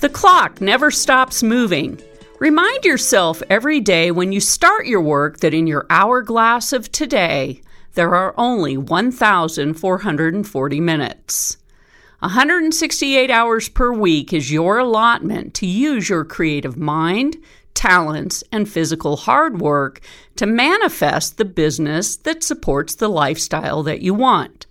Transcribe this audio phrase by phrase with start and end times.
[0.00, 2.00] The clock never stops moving.
[2.38, 7.62] Remind yourself every day when you start your work that in your hourglass of today,
[7.94, 11.56] there are only 1,440 minutes.
[12.20, 17.36] 168 hours per week is your allotment to use your creative mind,
[17.74, 20.00] talents, and physical hard work
[20.36, 24.67] to manifest the business that supports the lifestyle that you want.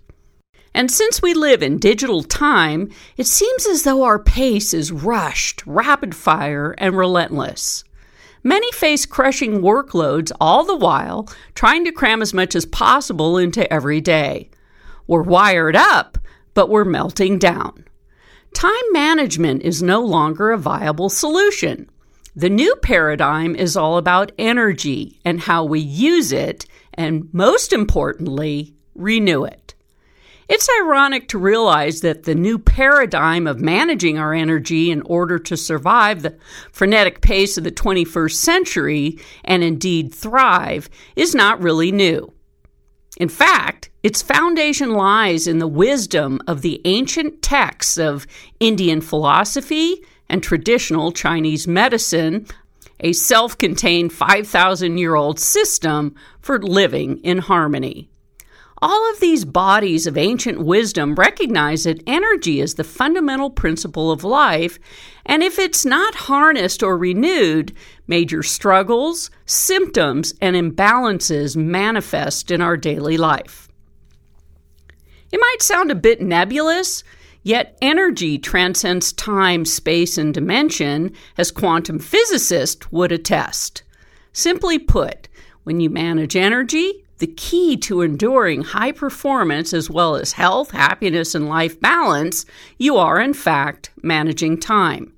[0.78, 5.66] And since we live in digital time, it seems as though our pace is rushed,
[5.66, 7.82] rapid fire, and relentless.
[8.44, 13.70] Many face crushing workloads all the while, trying to cram as much as possible into
[13.72, 14.50] every day.
[15.08, 16.16] We're wired up,
[16.54, 17.84] but we're melting down.
[18.54, 21.90] Time management is no longer a viable solution.
[22.36, 28.76] The new paradigm is all about energy and how we use it, and most importantly,
[28.94, 29.67] renew it.
[30.48, 35.58] It's ironic to realize that the new paradigm of managing our energy in order to
[35.58, 36.38] survive the
[36.72, 42.32] frenetic pace of the 21st century and indeed thrive is not really new.
[43.18, 48.26] In fact, its foundation lies in the wisdom of the ancient texts of
[48.58, 52.46] Indian philosophy and traditional Chinese medicine,
[53.00, 58.08] a self contained 5,000 year old system for living in harmony.
[58.80, 64.22] All of these bodies of ancient wisdom recognize that energy is the fundamental principle of
[64.22, 64.78] life,
[65.26, 67.72] and if it's not harnessed or renewed,
[68.06, 73.68] major struggles, symptoms, and imbalances manifest in our daily life.
[75.32, 77.02] It might sound a bit nebulous,
[77.42, 83.82] yet energy transcends time, space, and dimension, as quantum physicists would attest.
[84.32, 85.28] Simply put,
[85.64, 91.34] when you manage energy, the key to enduring high performance as well as health, happiness,
[91.34, 92.46] and life balance,
[92.78, 95.12] you are in fact managing time.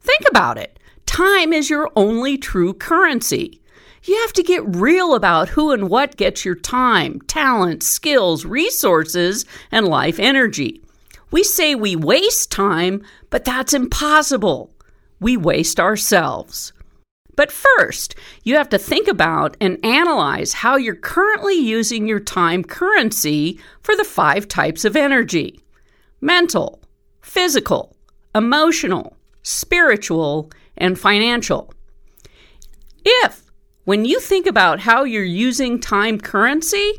[0.00, 0.78] Think about it.
[1.06, 3.60] Time is your only true currency.
[4.04, 9.44] You have to get real about who and what gets your time, talent, skills, resources,
[9.70, 10.82] and life energy.
[11.30, 14.70] We say we waste time, but that's impossible.
[15.20, 16.72] We waste ourselves.
[17.38, 22.64] But first, you have to think about and analyze how you're currently using your time
[22.64, 25.60] currency for the five types of energy
[26.20, 26.82] mental,
[27.20, 27.94] physical,
[28.34, 31.72] emotional, spiritual, and financial.
[33.04, 33.44] If,
[33.84, 36.94] when you think about how you're using time currency,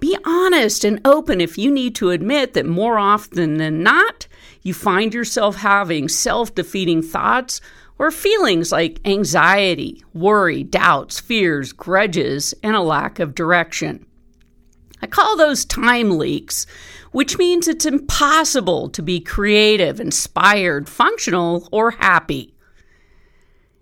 [0.00, 4.26] be honest and open if you need to admit that more often than not,
[4.62, 7.60] you find yourself having self defeating thoughts
[8.00, 14.06] or feelings like anxiety, worry, doubts, fears, grudges, and a lack of direction.
[15.02, 16.64] I call those time leaks,
[17.12, 22.54] which means it's impossible to be creative, inspired, functional, or happy.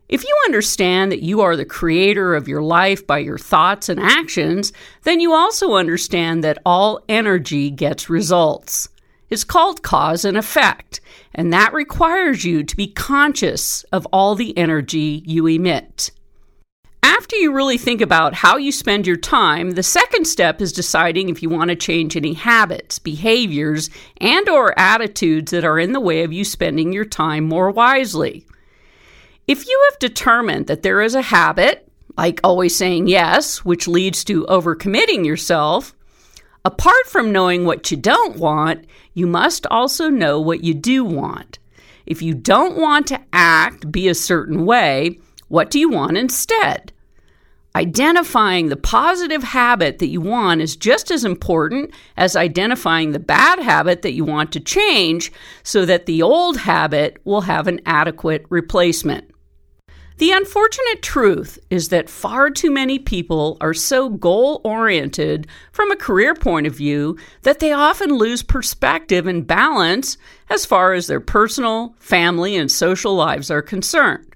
[0.09, 4.00] If you understand that you are the creator of your life by your thoughts and
[4.00, 4.73] actions,
[5.05, 8.89] then you also understand that all energy gets results.
[9.31, 11.00] It's called cause and effect,
[11.34, 16.11] and that requires you to be conscious of all the energy you emit.
[17.03, 21.28] After you really think about how you spend your time, the second step is deciding
[21.28, 26.00] if you want to change any habits, behaviors, and or attitudes that are in the
[26.00, 28.47] way of you spending your time more wisely.
[29.47, 34.25] If you have determined that there is a habit, like always saying yes, which leads
[34.25, 35.94] to overcommitting yourself,
[36.64, 41.58] Apart from knowing what you don't want, you must also know what you do want.
[42.06, 45.19] If you don't want to act, be a certain way,
[45.49, 46.93] what do you want instead?
[47.76, 53.61] Identifying the positive habit that you want is just as important as identifying the bad
[53.61, 55.31] habit that you want to change
[55.62, 59.31] so that the old habit will have an adequate replacement.
[60.19, 65.97] The unfortunate truth is that far too many people are so goal oriented from a
[65.97, 70.19] career point of view that they often lose perspective and balance
[70.50, 74.35] as far as their personal, family, and social lives are concerned.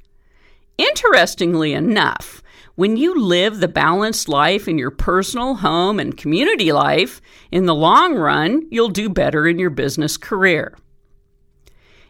[0.78, 2.44] Interestingly enough,
[2.76, 7.20] when you live the balanced life in your personal, home, and community life,
[7.50, 10.78] in the long run, you'll do better in your business career.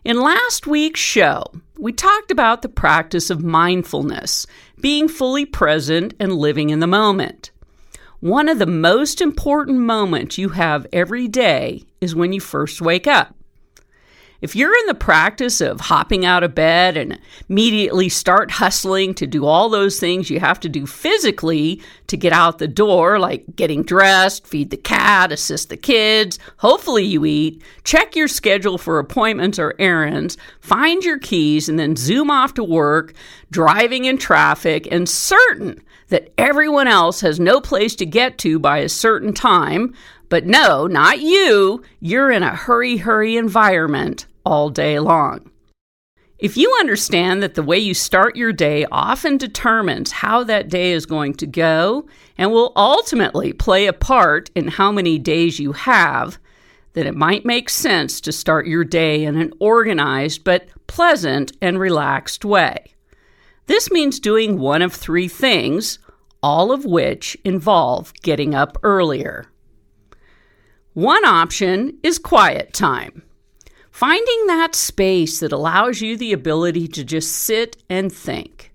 [0.04, 1.44] In last week's show,
[1.82, 4.46] we talked about the practice of mindfulness,
[4.80, 7.50] being fully present and living in the moment.
[8.20, 13.08] One of the most important moments you have every day is when you first wake
[13.08, 13.34] up.
[14.42, 17.16] If you're in the practice of hopping out of bed and
[17.48, 22.32] immediately start hustling to do all those things you have to do physically to get
[22.32, 27.62] out the door, like getting dressed, feed the cat, assist the kids, hopefully you eat,
[27.84, 32.64] check your schedule for appointments or errands, find your keys, and then zoom off to
[32.64, 33.14] work,
[33.52, 38.78] driving in traffic, and certain that everyone else has no place to get to by
[38.78, 39.94] a certain time,
[40.28, 41.80] but no, not you.
[42.00, 45.50] You're in a hurry, hurry environment all day long.
[46.38, 50.90] If you understand that the way you start your day often determines how that day
[50.90, 55.70] is going to go and will ultimately play a part in how many days you
[55.70, 56.38] have,
[56.94, 61.78] then it might make sense to start your day in an organized but pleasant and
[61.78, 62.92] relaxed way.
[63.66, 66.00] This means doing one of three things,
[66.42, 69.46] all of which involve getting up earlier.
[70.94, 73.22] One option is quiet time.
[73.92, 78.72] Finding that space that allows you the ability to just sit and think.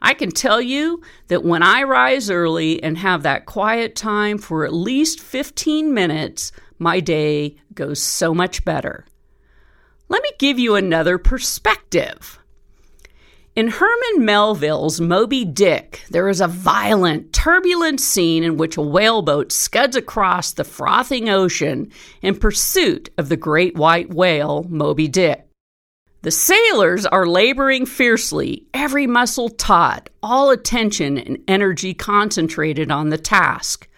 [0.00, 4.66] I can tell you that when I rise early and have that quiet time for
[4.66, 9.06] at least 15 minutes, my day goes so much better.
[10.10, 12.37] Let me give you another perspective.
[13.58, 19.50] In Herman Melville's Moby Dick, there is a violent, turbulent scene in which a whaleboat
[19.50, 21.90] scuds across the frothing ocean
[22.22, 25.44] in pursuit of the great white whale, Moby Dick.
[26.22, 33.18] The sailors are laboring fiercely, every muscle taut, all attention and energy concentrated on the
[33.18, 33.88] task.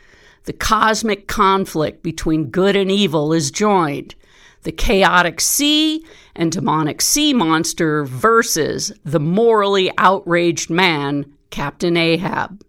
[0.45, 4.15] The cosmic conflict between good and evil is joined
[4.63, 6.05] the chaotic sea
[6.35, 12.65] and demonic sea monster versus the morally outraged man, Captain Ahab.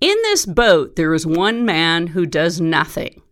[0.00, 3.22] In this boat, there is one man who does nothing.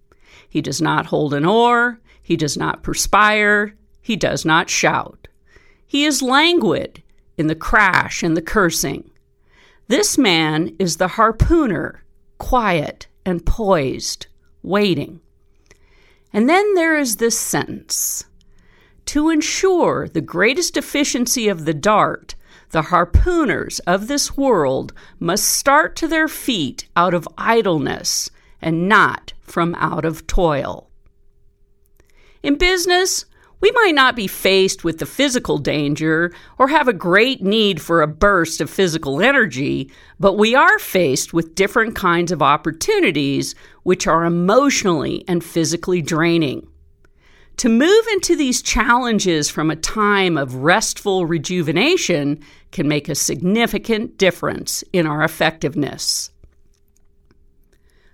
[0.49, 5.29] He does not hold an oar, he does not perspire, he does not shout.
[5.87, 7.03] He is languid
[7.37, 9.11] in the crash and the cursing.
[9.89, 12.01] This man is the harpooner,
[12.39, 14.27] quiet and poised,
[14.63, 15.21] waiting.
[16.33, 18.25] And then there is this sentence
[19.07, 22.35] To ensure the greatest efficiency of the dart,
[22.71, 29.35] the harpooners of this world must start to their feet out of idleness and not
[29.43, 30.89] from out of toil.
[32.43, 33.27] In business,
[33.61, 38.03] we might not be faced with the physical danger or have a great need for
[38.03, 44.09] a burst of physical energy, but we are faced with different kinds of opportunities which
[44.09, 46.67] are emotionally and physically draining.
[47.63, 52.41] To move into these challenges from a time of restful rejuvenation
[52.73, 56.33] can make a significant difference in our effectiveness.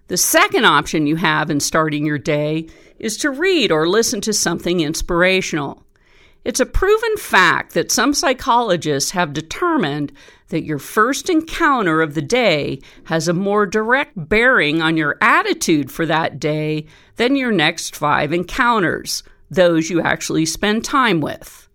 [0.09, 2.69] The second option you have in starting your day
[2.99, 5.83] is to read or listen to something inspirational.
[6.45, 10.13] It's a proven fact that some psychologists have determined
[10.49, 15.91] that your first encounter of the day has a more direct bearing on your attitude
[15.91, 16.85] for that day
[17.17, 21.69] than your next five encounters, those you actually spend time with.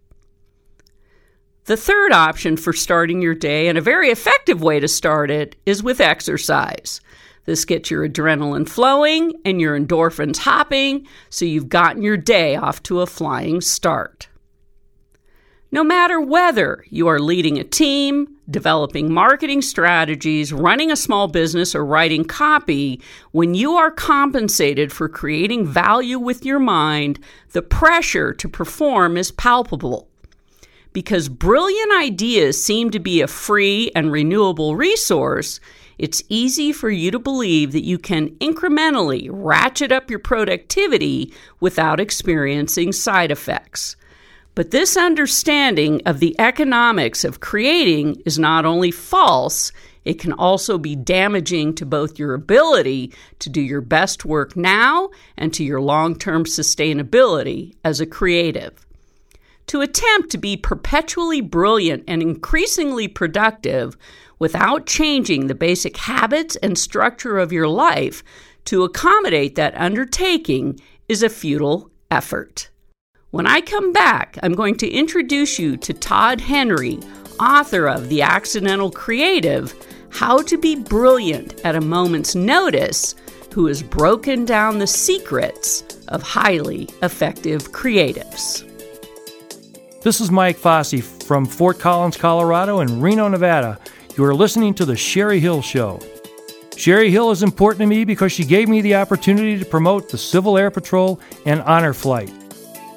[1.66, 5.56] The third option for starting your day, and a very effective way to start it,
[5.66, 7.00] is with exercise.
[7.46, 12.84] This gets your adrenaline flowing and your endorphins hopping, so you've gotten your day off
[12.84, 14.28] to a flying start.
[15.74, 21.74] No matter whether you are leading a team, developing marketing strategies, running a small business,
[21.74, 23.02] or writing copy,
[23.32, 27.20] when you are compensated for creating value with your mind,
[27.54, 30.08] the pressure to perform is palpable.
[30.92, 35.60] Because brilliant ideas seem to be a free and renewable resource,
[35.98, 42.00] it's easy for you to believe that you can incrementally ratchet up your productivity without
[42.00, 43.96] experiencing side effects.
[44.56, 49.72] But this understanding of the economics of creating is not only false,
[50.06, 55.10] it can also be damaging to both your ability to do your best work now
[55.38, 58.86] and to your long term sustainability as a creative.
[59.68, 63.98] To attempt to be perpetually brilliant and increasingly productive
[64.38, 68.24] without changing the basic habits and structure of your life
[68.66, 72.70] to accommodate that undertaking is a futile effort.
[73.34, 77.00] When I come back, I'm going to introduce you to Todd Henry,
[77.40, 79.74] author of The Accidental Creative
[80.12, 83.16] How to Be Brilliant at a Moment's Notice,
[83.52, 88.70] who has broken down the secrets of highly effective creatives.
[90.04, 93.80] This is Mike Fossey from Fort Collins, Colorado, and Reno, Nevada.
[94.16, 96.00] You are listening to The Sherry Hill Show.
[96.78, 100.20] Sherry Hill is important to me because she gave me the opportunity to promote the
[100.20, 102.32] Civil Air Patrol and Honor Flight.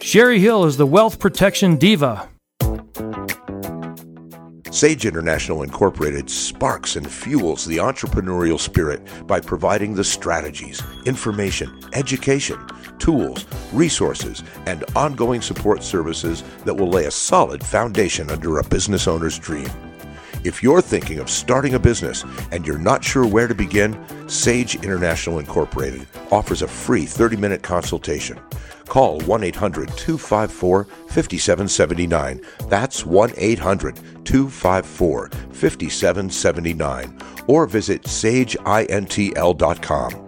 [0.00, 2.28] Sherry Hill is the wealth protection diva.
[4.70, 12.58] Sage International Incorporated sparks and fuels the entrepreneurial spirit by providing the strategies, information, education,
[12.98, 19.08] tools, resources, and ongoing support services that will lay a solid foundation under a business
[19.08, 19.68] owner's dream.
[20.44, 23.98] If you're thinking of starting a business and you're not sure where to begin,
[24.28, 28.38] Sage International Incorporated offers a free 30 minute consultation.
[28.88, 32.40] Call 1 800 254 5779.
[32.68, 37.18] That's 1 800 254 5779.
[37.46, 40.22] Or visit sageintl.com.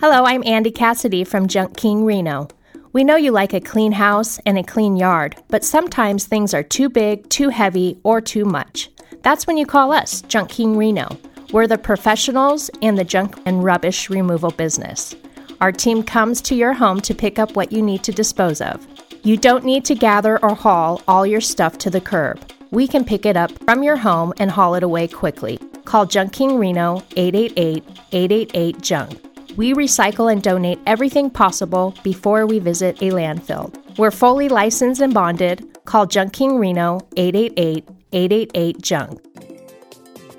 [0.00, 2.48] Hello, I'm Andy Cassidy from Junk King Reno.
[2.94, 6.62] We know you like a clean house and a clean yard, but sometimes things are
[6.62, 8.90] too big, too heavy, or too much.
[9.22, 11.16] That's when you call us, Junk King Reno.
[11.52, 15.14] We're the professionals in the junk and rubbish removal business.
[15.60, 18.86] Our team comes to your home to pick up what you need to dispose of.
[19.22, 22.40] You don't need to gather or haul all your stuff to the curb.
[22.70, 25.58] We can pick it up from your home and haul it away quickly.
[25.84, 29.20] Call Junk King Reno 888 888 Junk.
[29.56, 33.74] We recycle and donate everything possible before we visit a landfill.
[33.98, 35.66] We're fully licensed and bonded.
[35.84, 39.20] Call Junk King Reno 888 888 Junk.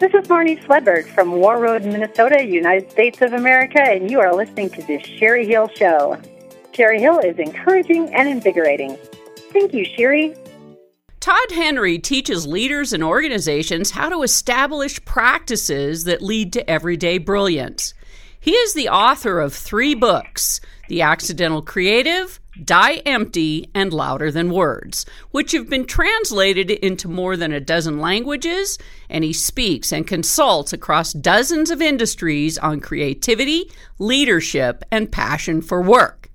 [0.01, 4.71] This is Marnie Sledberg from Warroad, Minnesota, United States of America, and you are listening
[4.71, 6.19] to the Sherry Hill Show.
[6.73, 8.97] Sherry Hill is encouraging and invigorating.
[9.53, 10.33] Thank you, Sherry.
[11.19, 17.93] Todd Henry teaches leaders and organizations how to establish practices that lead to everyday brilliance.
[18.39, 24.51] He is the author of three books The Accidental Creative, Die Empty, and Louder Than
[24.51, 28.77] Words, which have been translated into more than a dozen languages,
[29.09, 35.81] and he speaks and consults across dozens of industries on creativity, leadership, and passion for
[35.81, 36.29] work.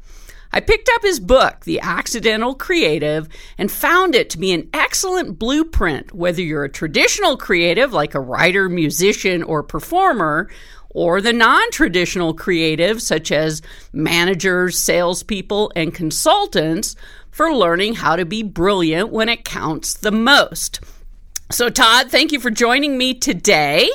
[0.53, 3.29] I picked up his book, The Accidental Creative,
[3.59, 8.21] and found it to be an excellent blueprint, whether you're a traditional creative like a
[8.21, 10.49] writer, musician, or performer,
[10.97, 13.61] or the non traditional creatives, such as
[13.93, 16.97] managers, salespeople, and consultants,
[17.31, 20.81] for learning how to be brilliant when it counts the most.
[21.51, 23.91] So, Todd, thank you for joining me today.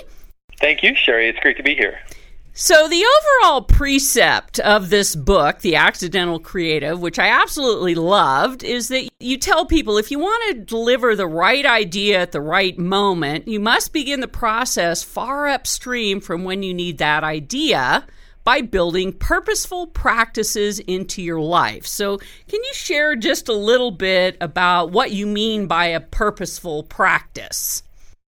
[0.60, 1.28] Thank you, Sherry.
[1.28, 1.98] It's great to be here.
[2.54, 8.90] So, the overall precept of this book, The Accidental Creative, which I absolutely loved, is
[8.90, 12.78] that you tell people if you want to deliver the right idea at the right
[12.78, 18.06] moment, you must begin the process far upstream from when you need that idea
[18.44, 21.88] by building purposeful practices into your life.
[21.88, 26.84] So, can you share just a little bit about what you mean by a purposeful
[26.84, 27.84] practice?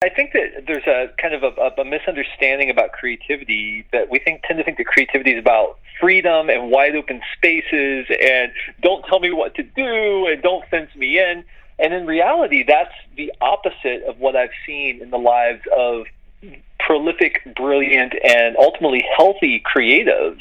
[0.02, 4.44] I think that there's a kind of a, a, misunderstanding about creativity that we think
[4.44, 9.20] tend to think that creativity is about freedom and wide open spaces and don't tell
[9.20, 11.44] me what to do and don't fence me in.
[11.80, 16.06] And in reality, that's the opposite of what I've seen in the lives of
[16.80, 20.40] prolific, brilliant, and ultimately healthy creatives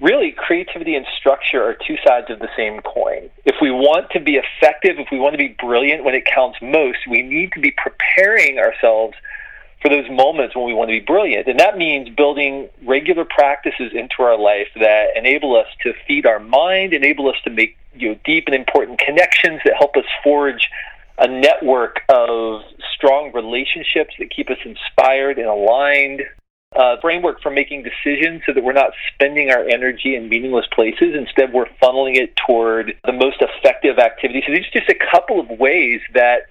[0.00, 3.30] really creativity and structure are two sides of the same coin.
[3.44, 6.58] If we want to be effective, if we want to be brilliant when it counts
[6.62, 9.14] most, we need to be preparing ourselves
[9.82, 11.46] for those moments when we want to be brilliant.
[11.46, 16.40] And that means building regular practices into our life that enable us to feed our
[16.40, 20.68] mind, enable us to make you know, deep and important connections that help us forge
[21.18, 22.62] a network of
[22.94, 26.22] strong relationships that keep us inspired and aligned
[26.76, 31.14] uh, framework for making decisions so that we're not spending our energy in meaningless places.
[31.14, 34.44] Instead, we're funneling it toward the most effective activities.
[34.46, 36.42] So these are just a couple of ways that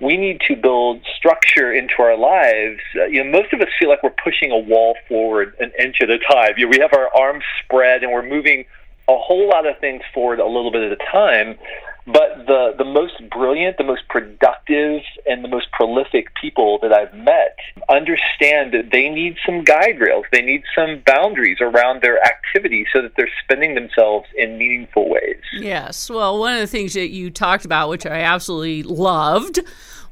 [0.00, 2.80] we need to build structure into our lives.
[2.96, 6.00] Uh, you know, most of us feel like we're pushing a wall forward an inch
[6.00, 6.54] at a time.
[6.56, 8.64] You know, we have our arms spread and we're moving
[9.08, 11.58] a whole lot of things forward a little bit at a time.
[12.06, 17.14] But the, the most brilliant, the most productive, and the most prolific people that I've
[17.14, 17.56] met
[17.88, 20.26] understand that they need some guide rails.
[20.30, 25.40] They need some boundaries around their activity so that they're spending themselves in meaningful ways.
[25.54, 26.10] Yes.
[26.10, 29.60] Well, one of the things that you talked about, which I absolutely loved,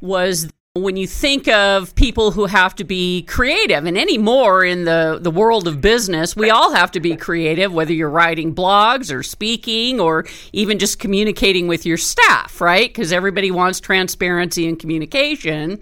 [0.01, 5.19] was when you think of people who have to be creative and anymore in the,
[5.21, 9.23] the world of business we all have to be creative whether you're writing blogs or
[9.23, 10.25] speaking or
[10.55, 15.79] even just communicating with your staff right because everybody wants transparency and communication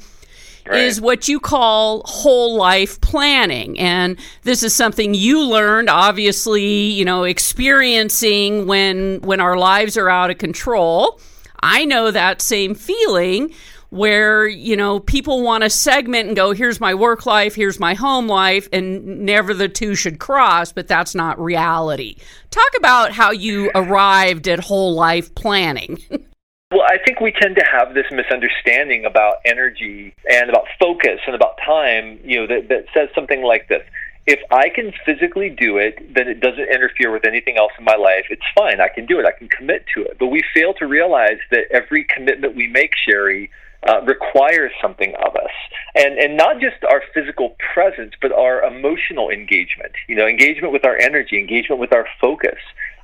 [0.67, 0.83] Right.
[0.83, 3.81] is what you call whole life planning.
[3.81, 10.11] And this is something you learned, obviously, you know, experiencing when when our lives are
[10.11, 11.19] out of control.
[11.63, 13.55] I know that same feeling
[13.91, 17.95] where you know people want to segment and go here's my work life here's my
[17.95, 22.17] home life and never the two should cross but that's not reality
[22.51, 25.99] talk about how you arrived at whole life planning
[26.73, 31.35] Well, I think we tend to have this misunderstanding about energy and about focus and
[31.35, 33.83] about time, you know, that, that says something like this.
[34.29, 37.97] If I can physically do it, then it doesn't interfere with anything else in my
[37.97, 38.27] life.
[38.31, 38.81] It's fine.
[38.81, 39.27] I can do it.
[39.27, 40.19] I can commit to it.
[40.21, 43.51] But we fail to realize that every commitment we make, Sherry,
[43.89, 45.51] uh, requires something of us,
[45.95, 49.93] and and not just our physical presence, but our emotional engagement.
[50.07, 52.59] You know, engagement with our energy, engagement with our focus,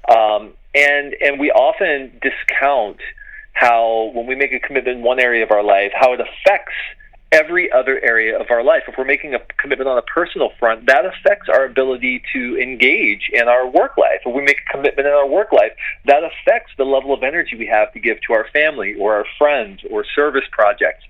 [0.08, 3.00] um, and and we often discount
[3.52, 6.74] how when we make a commitment in one area of our life, how it affects
[7.32, 8.82] every other area of our life.
[8.86, 13.30] If we're making a commitment on a personal front, that affects our ability to engage
[13.32, 14.20] in our work life.
[14.24, 15.72] If we make a commitment in our work life,
[16.04, 19.24] that affects the level of energy we have to give to our family or our
[19.38, 21.04] friends or service projects.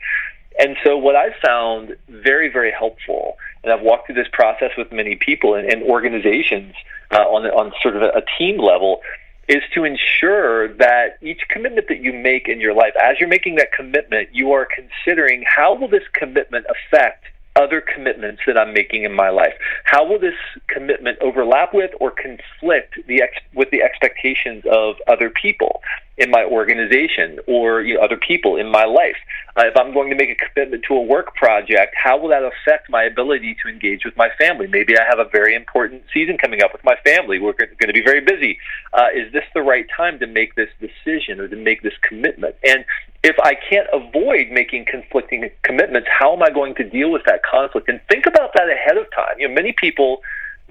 [0.58, 4.90] And so, what I've found very, very helpful, and I've walked through this process with
[4.90, 6.74] many people and, and organizations
[7.10, 9.02] uh, on, on sort of a, a team level,
[9.48, 13.56] is to ensure that each commitment that you make in your life, as you're making
[13.56, 17.24] that commitment, you are considering how will this commitment affect
[17.56, 19.54] other commitments that I'm making in my life?
[19.84, 20.34] How will this
[20.68, 25.82] commitment overlap with or conflict the ex- with the expectations of other people
[26.18, 29.16] in my organization or you know, other people in my life?
[29.56, 32.42] Uh, if I'm going to make a commitment to a work project, how will that
[32.42, 34.66] affect my ability to engage with my family?
[34.66, 37.38] Maybe I have a very important season coming up with my family.
[37.38, 38.58] We're going to be very busy.
[38.92, 42.56] Uh, is this the right time to make this decision or to make this commitment?
[42.66, 42.84] And
[43.26, 47.42] if I can't avoid making conflicting commitments, how am I going to deal with that
[47.42, 47.88] conflict?
[47.88, 49.34] And think about that ahead of time.
[49.40, 50.22] You know, many people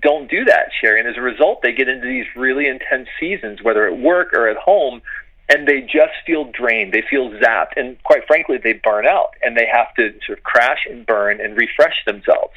[0.01, 3.61] don't do that, Sherry, and as a result, they get into these really intense seasons,
[3.61, 5.01] whether at work or at home,
[5.49, 6.93] and they just feel drained.
[6.93, 10.43] They feel zapped, and quite frankly, they burn out, and they have to sort of
[10.45, 12.53] crash and burn and refresh themselves.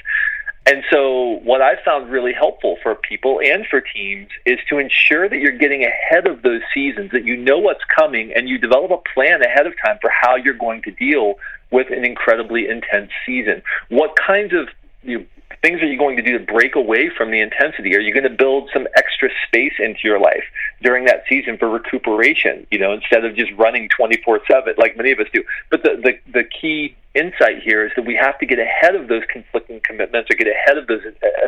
[0.70, 5.26] And so, what I've found really helpful for people and for teams is to ensure
[5.26, 8.90] that you're getting ahead of those seasons, that you know what's coming, and you develop
[8.90, 11.36] a plan ahead of time for how you're going to deal
[11.70, 13.62] with an incredibly intense season.
[13.88, 14.68] What kinds of
[15.02, 15.24] you know,
[15.62, 17.94] things are you going to do to break away from the intensity?
[17.96, 20.44] Are you going to build some extra space into your life
[20.82, 22.66] during that season for recuperation?
[22.70, 25.42] You know, instead of just running twenty four seven like many of us do.
[25.70, 29.08] But the, the the key insight here is that we have to get ahead of
[29.08, 31.02] those conflicting commitments or get ahead of those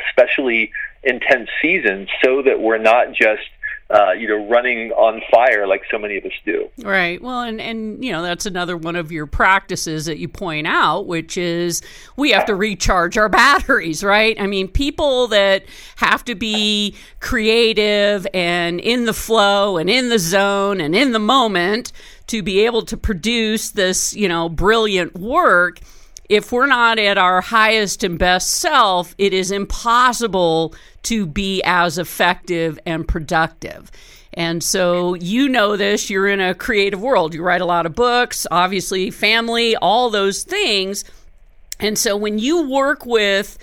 [0.09, 0.73] especially
[1.05, 3.43] intense seasons so that we're not just
[3.91, 6.69] uh, you know, running on fire like so many of us do.
[6.79, 7.21] Right.
[7.21, 11.07] Well, and and you know that's another one of your practices that you point out,
[11.07, 11.83] which is
[12.17, 14.05] we have to recharge our batteries.
[14.05, 14.41] Right.
[14.41, 15.65] I mean, people that
[15.97, 21.19] have to be creative and in the flow and in the zone and in the
[21.19, 21.91] moment
[22.29, 25.81] to be able to produce this, you know, brilliant work
[26.31, 31.99] if we're not at our highest and best self, it is impossible to be as
[31.99, 33.91] effective and productive.
[34.33, 37.35] And so you know this, you're in a creative world.
[37.35, 41.05] You write a lot of books, obviously, family, all those things.
[41.81, 43.59] And so when you work with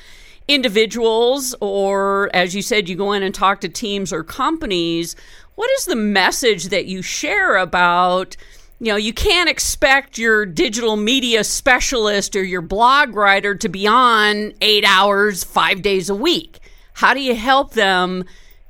[0.50, 5.16] individuals, or as you said, you go in and talk to teams or companies,
[5.56, 8.36] what is the message that you share about?
[8.80, 13.88] You know, you can't expect your digital media specialist or your blog writer to be
[13.88, 16.60] on eight hours, five days a week.
[16.94, 18.26] How do you help them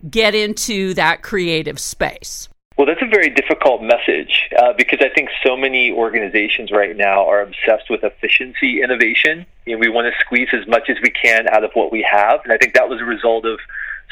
[0.10, 2.48] get into that creative space?
[2.78, 7.28] Well, that's a very difficult message uh, because I think so many organizations right now
[7.28, 9.46] are obsessed with efficiency innovation.
[9.65, 12.08] You know, we want to squeeze as much as we can out of what we
[12.10, 12.41] have.
[12.43, 13.60] And I think that was a result of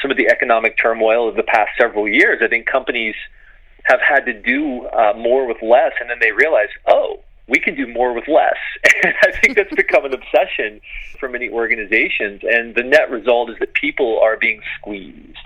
[0.02, 2.40] some of the economic turmoil of the past several years.
[2.42, 3.14] I think companies
[3.86, 7.76] have had to do uh, more with less, and then they realize, oh, we can
[7.76, 8.56] do more with less.
[9.04, 10.80] And I think that's become an obsession
[11.20, 12.42] for many organizations.
[12.42, 15.36] And the net result is that people are being squeezed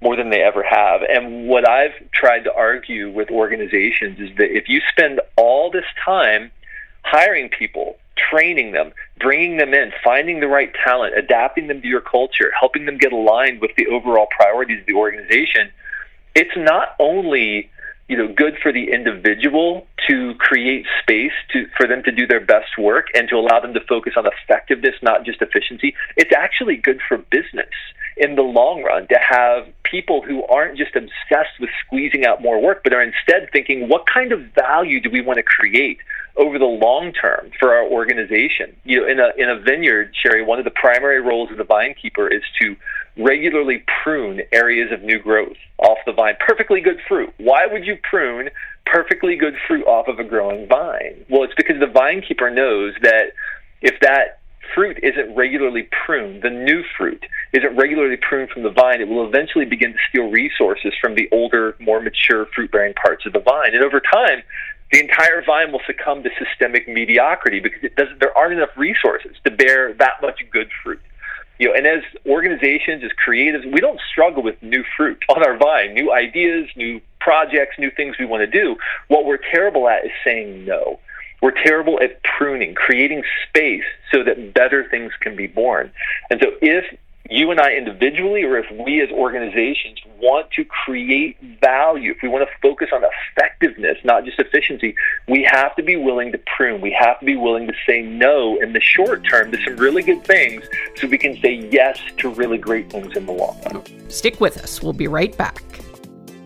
[0.00, 1.02] more than they ever have.
[1.02, 5.84] And what I've tried to argue with organizations is that if you spend all this
[6.02, 6.50] time
[7.02, 12.00] hiring people, training them, bringing them in, finding the right talent, adapting them to your
[12.00, 15.70] culture, helping them get aligned with the overall priorities of the organization,
[16.34, 17.70] it's not only
[18.10, 22.44] you know good for the individual to create space to for them to do their
[22.44, 25.94] best work and to allow them to focus on effectiveness not just efficiency.
[26.16, 27.70] It's actually good for business
[28.16, 32.60] in the long run to have people who aren't just obsessed with squeezing out more
[32.60, 35.98] work but are instead thinking what kind of value do we want to create
[36.40, 38.74] over the long term for our organization.
[38.84, 41.64] You know, in a in a vineyard, Sherry, one of the primary roles of the
[41.64, 42.74] vine keeper is to
[43.16, 46.34] regularly prune areas of new growth off the vine.
[46.40, 47.32] Perfectly good fruit.
[47.36, 48.48] Why would you prune
[48.86, 51.24] perfectly good fruit off of a growing vine?
[51.28, 53.32] Well, it's because the vine keeper knows that
[53.82, 54.40] if that
[54.74, 59.26] fruit isn't regularly pruned, the new fruit isn't regularly pruned from the vine, it will
[59.26, 63.40] eventually begin to steal resources from the older, more mature fruit bearing parts of the
[63.40, 63.74] vine.
[63.74, 64.42] And over time,
[64.92, 69.36] the entire vine will succumb to systemic mediocrity because it doesn't, there aren't enough resources
[69.44, 71.00] to bear that much good fruit.
[71.58, 75.56] You know, and as organizations, as creatives, we don't struggle with new fruit on our
[75.56, 78.76] vine, new ideas, new projects, new things we want to do.
[79.08, 80.98] What we're terrible at is saying no.
[81.42, 85.90] We're terrible at pruning, creating space so that better things can be born.
[86.30, 86.84] And so if
[87.30, 92.28] you and I individually, or if we as organizations want to create value, if we
[92.28, 94.96] want to focus on effectiveness, not just efficiency,
[95.28, 96.80] we have to be willing to prune.
[96.80, 100.02] We have to be willing to say no in the short term to some really
[100.02, 100.64] good things
[100.96, 104.10] so we can say yes to really great things in the long run.
[104.10, 104.82] Stick with us.
[104.82, 105.62] We'll be right back.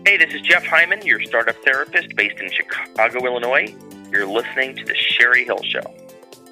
[0.05, 3.73] Hey, this is Jeff Hyman, your startup therapist based in Chicago, Illinois.
[4.11, 6.04] You're listening to The Sherry Hill Show.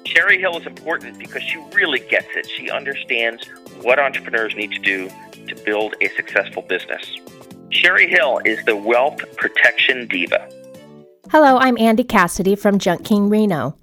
[0.06, 2.48] Sherry Hill is important because she really gets it.
[2.48, 3.46] She understands
[3.80, 5.10] what entrepreneurs need to do
[5.46, 7.16] to build a successful business.
[7.70, 10.48] Sherry Hill is the wealth protection diva.
[11.30, 13.76] Hello, I'm Andy Cassidy from Junk King Reno.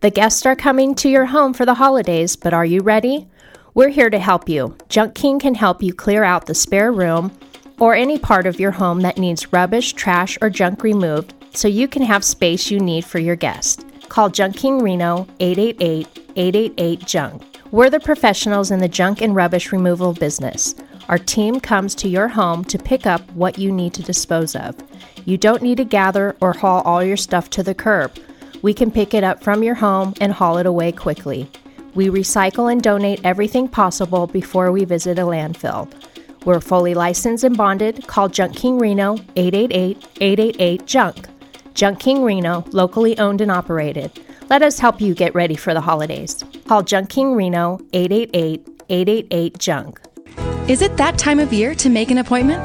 [0.00, 3.28] The guests are coming to your home for the holidays, but are you ready?
[3.74, 4.76] We're here to help you.
[4.88, 7.36] Junk King can help you clear out the spare room
[7.80, 11.88] or any part of your home that needs rubbish, trash, or junk removed so you
[11.88, 13.86] can have space you need for your guest.
[14.12, 17.42] Call Junk King Reno 888 888 Junk.
[17.70, 20.74] We're the professionals in the junk and rubbish removal business.
[21.08, 24.76] Our team comes to your home to pick up what you need to dispose of.
[25.24, 28.12] You don't need to gather or haul all your stuff to the curb.
[28.60, 31.50] We can pick it up from your home and haul it away quickly.
[31.94, 35.90] We recycle and donate everything possible before we visit a landfill.
[36.44, 38.06] We're fully licensed and bonded.
[38.08, 41.31] Call Junk King Reno 888 888 Junk.
[41.74, 44.10] Junk King Reno, locally owned and operated.
[44.50, 46.44] Let us help you get ready for the holidays.
[46.66, 50.00] Call Junk King Reno 888 888 Junk.
[50.68, 52.62] Is it that time of year to make an appointment?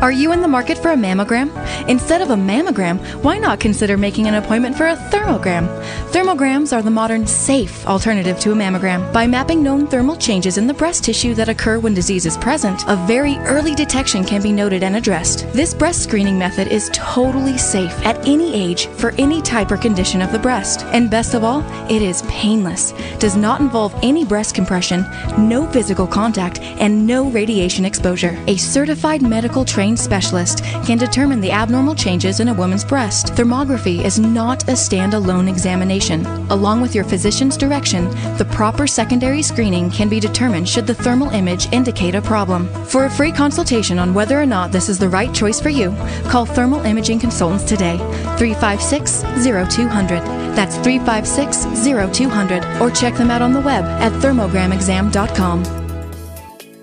[0.00, 1.50] Are you in the market for a mammogram?
[1.88, 5.66] Instead of a mammogram, why not consider making an appointment for a thermogram?
[6.12, 9.12] Thermograms are the modern, safe alternative to a mammogram.
[9.12, 12.84] By mapping known thermal changes in the breast tissue that occur when disease is present,
[12.86, 15.52] a very early detection can be noted and addressed.
[15.52, 20.22] This breast screening method is totally safe at any age for any type or condition
[20.22, 20.84] of the breast.
[20.92, 25.04] And best of all, it is painless, does not involve any breast compression,
[25.36, 28.40] no physical contact, and no radiation exposure.
[28.46, 33.28] A certified medical trained trained specialist can determine the abnormal changes in a woman's breast.
[33.28, 36.26] Thermography is not a standalone examination.
[36.50, 41.30] Along with your physician's direction, the proper secondary screening can be determined should the thermal
[41.30, 42.68] image indicate a problem.
[42.84, 45.90] For a free consultation on whether or not this is the right choice for you,
[46.30, 47.96] call Thermal Imaging Consultants today,
[48.36, 50.20] 356 0200.
[50.54, 55.77] That's 356 0200, or check them out on the web at thermogramexam.com.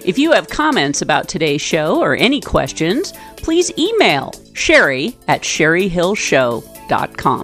[0.06, 7.44] If you have comments about today's show or any questions, please email sherry at sherryhillshow.com.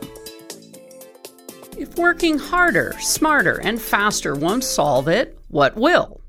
[1.80, 6.22] If working harder, smarter, and faster won't solve it, what will?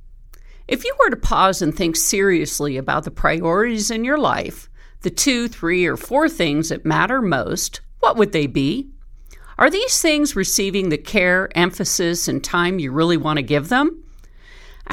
[0.67, 4.71] If you were to pause and think seriously about the priorities in your life,
[5.03, 8.89] the two, three, or four things that matter most, what would they be?
[9.59, 14.03] Are these things receiving the care, emphasis, and time you really want to give them?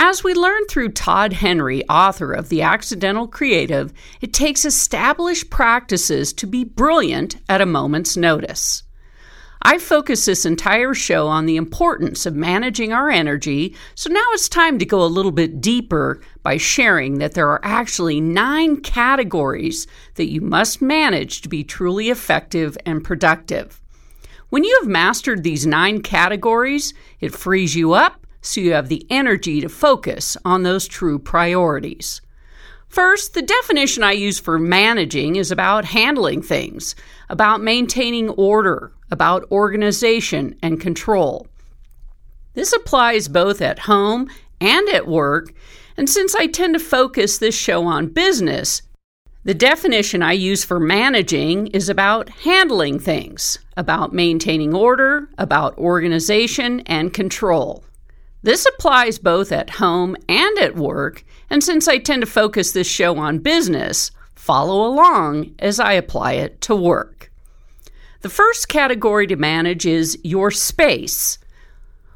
[0.02, 6.32] As we learn through Todd Henry, author of The Accidental Creative, it takes established practices
[6.36, 8.84] to be brilliant at a moment's notice.
[9.62, 14.48] I focus this entire show on the importance of managing our energy, so now it's
[14.48, 19.86] time to go a little bit deeper by sharing that there are actually nine categories
[20.16, 23.82] that you must manage to be truly effective and productive.
[24.48, 29.06] When you have mastered these nine categories, it frees you up so you have the
[29.10, 32.22] energy to focus on those true priorities.
[32.88, 36.96] First, the definition I use for managing is about handling things,
[37.30, 41.48] about maintaining order, about organization and control.
[42.56, 44.28] This applies both at home
[44.60, 45.54] and at work,
[45.98, 48.82] and since I tend to focus this show on business,
[49.44, 56.82] the definition I use for managing is about handling things, about maintaining order, about organization
[56.82, 57.84] and control.
[58.42, 62.88] This applies both at home and at work, and since I tend to focus this
[62.88, 67.32] show on business, follow along as I apply it to work.
[68.22, 71.38] The first category to manage is your space.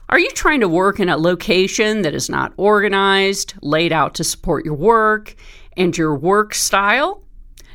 [0.09, 4.23] Are you trying to work in a location that is not organized, laid out to
[4.23, 5.35] support your work,
[5.75, 7.23] and your work style?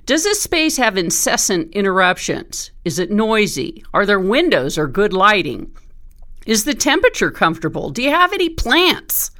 [0.07, 2.71] Does this space have incessant interruptions?
[2.85, 3.85] Is it noisy?
[3.93, 5.71] Are there windows or good lighting?
[6.49, 7.91] Is the temperature comfortable?
[7.91, 9.33] Do you have any plants?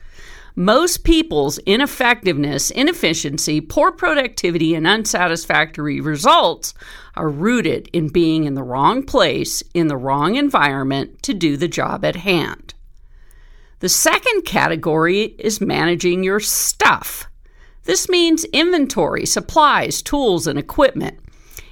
[0.55, 6.75] Most people's ineffectiveness, inefficiency, poor productivity, and unsatisfactory results
[7.17, 11.67] are rooted in being in the wrong place, in the wrong environment to do the
[11.67, 12.75] job at hand.
[13.81, 17.27] The second category is managing your stuff.
[17.85, 21.19] This means inventory, supplies, tools, and equipment.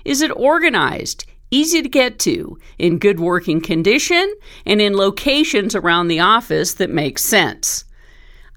[0.02, 6.08] Is it organized, easy to get to, in good working condition, and in locations around
[6.08, 7.84] the office that make sense?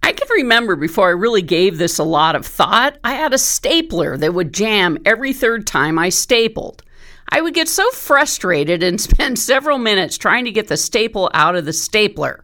[0.02, 3.38] I can remember before I really gave this a lot of thought, I had a
[3.38, 6.84] stapler that would jam every third time I stapled.
[7.32, 11.56] I would get so frustrated and spend several minutes trying to get the staple out
[11.56, 12.44] of the stapler.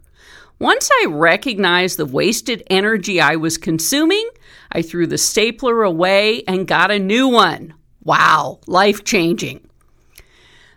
[0.60, 4.30] Once I recognized the wasted energy I was consuming,
[4.72, 7.74] I threw the stapler away and got a new one.
[8.04, 9.65] Wow, life changing.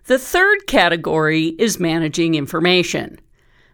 [0.08, 3.20] The third category is managing information.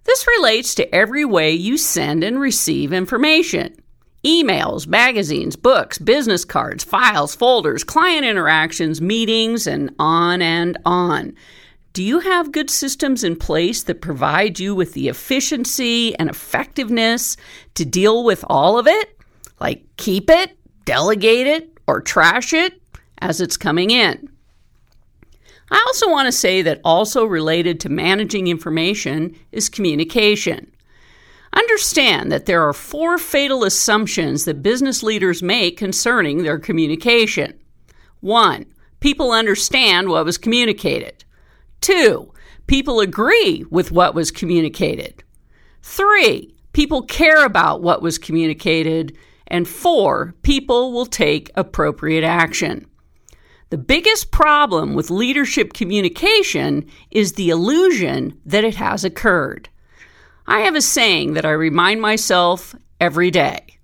[0.03, 3.77] This relates to every way you send and receive information
[4.27, 11.37] emails, magazines, books, business cards, files, folders, client interactions, meetings, and on and on.
[11.93, 17.37] Do you have good systems in place that provide you with the efficiency and effectiveness
[17.75, 19.17] to deal with all of it?
[19.61, 22.83] Like keep it, delegate it, or trash it
[23.19, 24.34] as it's coming in?
[25.71, 30.71] I also want to say that also related to managing information is communication.
[31.55, 37.59] Understand that there are four fatal assumptions that business leaders make concerning their communication.
[38.21, 38.67] One,
[39.01, 41.25] people understand what was communicated.
[41.81, 42.33] Two,
[42.67, 45.23] people agree with what was communicated.
[45.83, 49.17] Three, people care about what was communicated.
[49.47, 52.87] And four, people will take appropriate action.
[53.71, 59.69] The biggest problem with leadership communication is the illusion that it has occurred.
[60.47, 63.79] I have a saying that I remind myself every day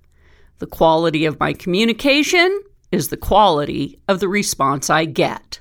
[0.59, 2.61] the quality of my communication
[2.93, 5.61] is the quality of the response I get.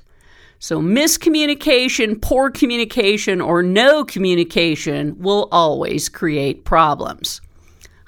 [0.58, 7.40] So, miscommunication, poor communication, or no communication will always create problems.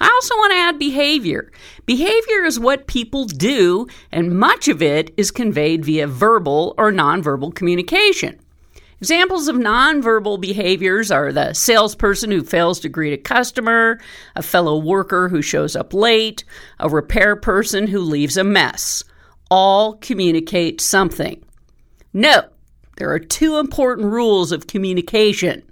[0.02, 1.52] I also want to add behavior.
[1.86, 7.54] Behavior is what people do, and much of it is conveyed via verbal or nonverbal
[7.54, 8.36] communication.
[8.98, 14.00] Examples of nonverbal behaviors are the salesperson who fails to greet a customer,
[14.34, 16.42] a fellow worker who shows up late,
[16.80, 19.04] a repair person who leaves a mess.
[19.52, 21.44] All communicate something.
[22.12, 22.46] Note,
[22.96, 25.62] there are two important rules of communication.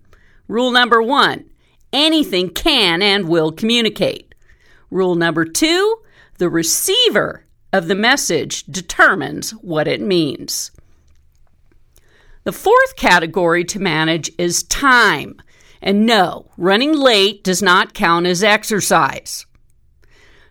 [0.46, 1.49] Rule number one
[1.92, 4.34] anything can and will communicate.
[4.90, 5.96] Rule number two
[6.38, 10.70] the receiver of the message determines what it means.
[12.44, 15.40] The fourth category to manage is time.
[15.82, 19.46] And no, running late does not count as exercise.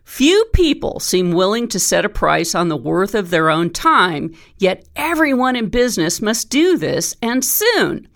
[0.04, 4.34] Few people seem willing to set a price on the worth of their own time,
[4.58, 8.08] yet everyone in business must do this and soon.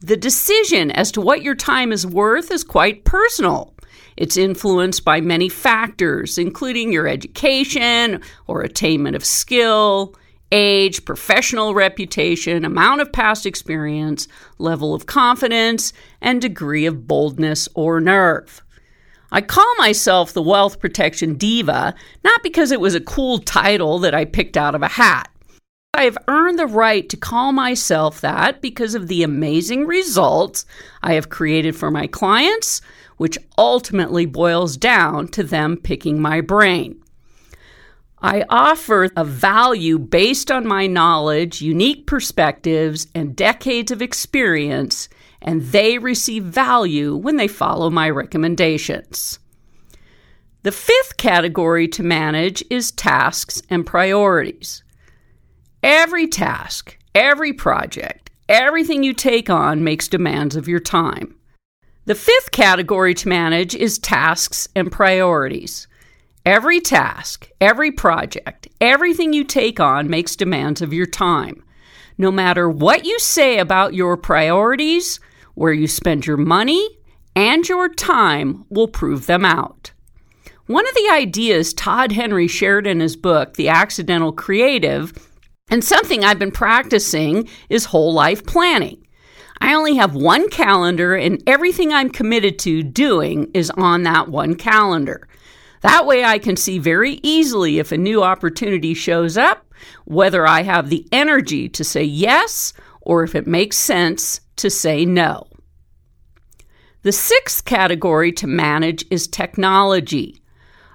[0.00, 3.74] The decision as to what your time is worth is quite personal.
[4.16, 10.14] It's influenced by many factors, including your education or attainment of skill,
[10.52, 18.00] age, professional reputation, amount of past experience, level of confidence, and degree of boldness or
[18.00, 18.62] nerve.
[19.32, 24.14] I call myself the Wealth Protection Diva not because it was a cool title that
[24.14, 25.28] I picked out of a hat.
[25.98, 30.64] I have earned the right to call myself that because of the amazing results
[31.02, 32.80] I have created for my clients,
[33.16, 37.02] which ultimately boils down to them picking my brain.
[38.22, 45.08] I offer a value based on my knowledge, unique perspectives, and decades of experience,
[45.42, 49.40] and they receive value when they follow my recommendations.
[50.62, 54.84] The fifth category to manage is tasks and priorities.
[55.82, 61.36] Every task, every project, everything you take on makes demands of your time.
[62.04, 65.86] The fifth category to manage is tasks and priorities.
[66.44, 71.62] Every task, every project, everything you take on makes demands of your time.
[72.16, 75.20] No matter what you say about your priorities,
[75.54, 76.88] where you spend your money,
[77.36, 79.92] and your time will prove them out.
[80.66, 85.12] One of the ideas Todd Henry shared in his book, The Accidental Creative,
[85.70, 89.06] and something I've been practicing is whole life planning.
[89.60, 94.54] I only have one calendar, and everything I'm committed to doing is on that one
[94.54, 95.26] calendar.
[95.82, 99.64] That way, I can see very easily if a new opportunity shows up
[100.04, 105.04] whether I have the energy to say yes or if it makes sense to say
[105.04, 105.46] no.
[107.02, 110.42] The sixth category to manage is technology.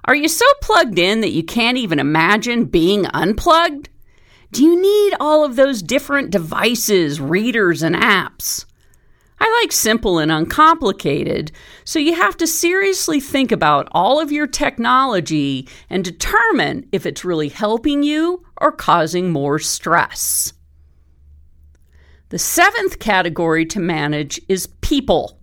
[0.04, 3.88] Are you so plugged in that you can't even imagine being unplugged?
[4.54, 8.66] Do you need all of those different devices, readers, and apps?
[9.40, 11.50] I like simple and uncomplicated,
[11.82, 17.24] so you have to seriously think about all of your technology and determine if it's
[17.24, 20.52] really helping you or causing more stress.
[22.28, 25.36] The seventh category to manage is people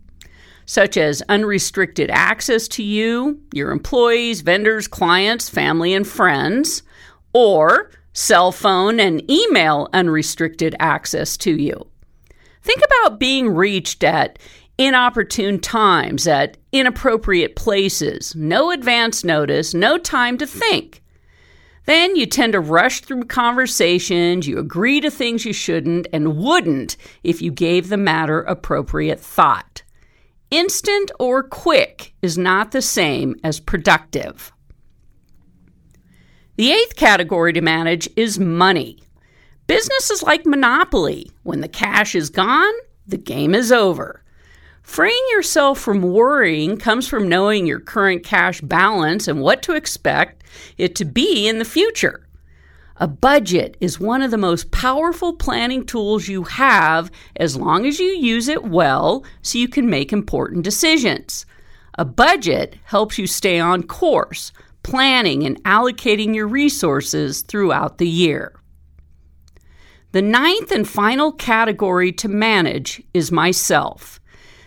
[0.65, 6.83] such as unrestricted access to you, your employees, vendors, clients, family, and friends,
[7.33, 11.87] or cell phone and email unrestricted access to you.
[12.61, 14.37] Think about being reached at
[14.77, 21.01] inopportune times, at inappropriate places, no advance notice, no time to think.
[21.85, 26.95] Then you tend to rush through conversations, you agree to things you shouldn't and wouldn't
[27.23, 29.83] if you gave the matter appropriate thought.
[30.51, 34.51] Instant or quick is not the same as productive.
[36.61, 38.99] The eighth category to manage is money.
[39.65, 41.31] Business is like Monopoly.
[41.41, 42.73] When the cash is gone,
[43.07, 44.23] the game is over.
[44.83, 50.43] Freeing yourself from worrying comes from knowing your current cash balance and what to expect
[50.77, 52.27] it to be in the future.
[52.97, 57.99] A budget is one of the most powerful planning tools you have as long as
[57.99, 61.47] you use it well so you can make important decisions.
[61.97, 64.51] A budget helps you stay on course,
[64.83, 68.53] planning and allocating your resources throughout the year.
[70.11, 74.19] The ninth and final category to manage is myself.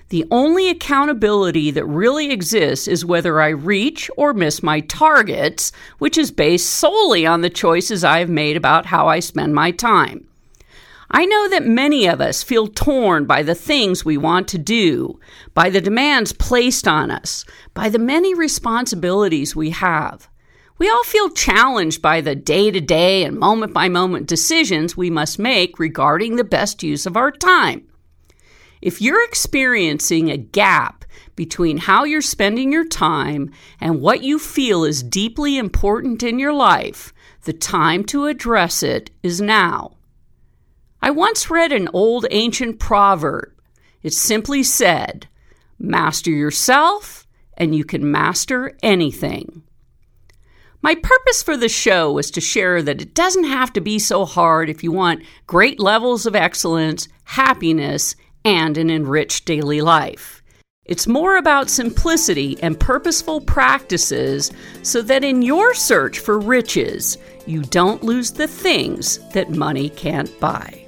[0.09, 6.16] The only accountability that really exists is whether I reach or miss my targets, which
[6.16, 10.27] is based solely on the choices I've made about how I spend my time.
[11.10, 15.20] I know that many of us feel torn by the things we want to do,
[15.52, 20.28] by the demands placed on us, by the many responsibilities we have.
[20.76, 25.08] We all feel challenged by the day to day and moment by moment decisions we
[25.08, 27.86] must make regarding the best use of our time.
[28.82, 31.04] If you're experiencing a gap
[31.36, 36.52] between how you're spending your time and what you feel is deeply important in your
[36.52, 37.12] life,
[37.42, 39.92] the time to address it is now.
[41.04, 43.52] I once read an old ancient proverb.
[44.02, 45.28] It simply said,
[45.78, 47.26] Master yourself,
[47.58, 49.64] and you can master anything.
[50.80, 54.24] My purpose for the show was to share that it doesn't have to be so
[54.24, 60.42] hard if you want great levels of excellence, happiness, and an enriched daily life.
[60.86, 64.50] It's more about simplicity and purposeful practices
[64.82, 70.40] so that in your search for riches, you don't lose the things that money can't
[70.40, 70.84] buy.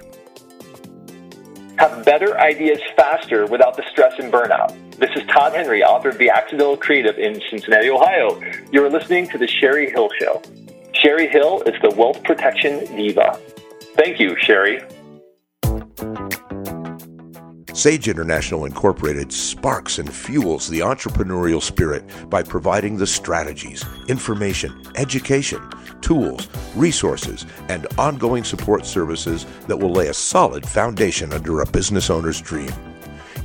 [1.79, 4.75] Have better ideas faster without the stress and burnout.
[4.97, 8.41] This is Todd Henry, author of The Accidental Creative in Cincinnati, Ohio.
[8.73, 10.41] You're listening to The Sherry Hill Show.
[10.95, 13.39] Sherry Hill is the wealth protection diva.
[13.95, 14.81] Thank you, Sherry.
[17.75, 25.61] Sage International Incorporated sparks and fuels the entrepreneurial spirit by providing the strategies, information, education,
[26.03, 32.11] tools, resources, and ongoing support services that will lay a solid foundation under a business
[32.11, 32.71] owner's dream.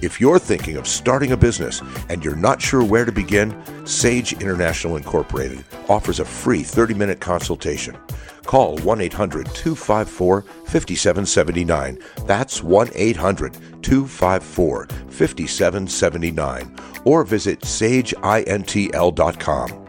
[0.02, 4.34] If you're thinking of starting a business and you're not sure where to begin, Sage
[4.34, 7.96] International Incorporated offers a free 30 minute consultation.
[8.46, 12.00] Call 1 800 254 5779.
[12.26, 16.76] That's 1 800 254 5779.
[17.06, 19.81] Or visit sageintl.com.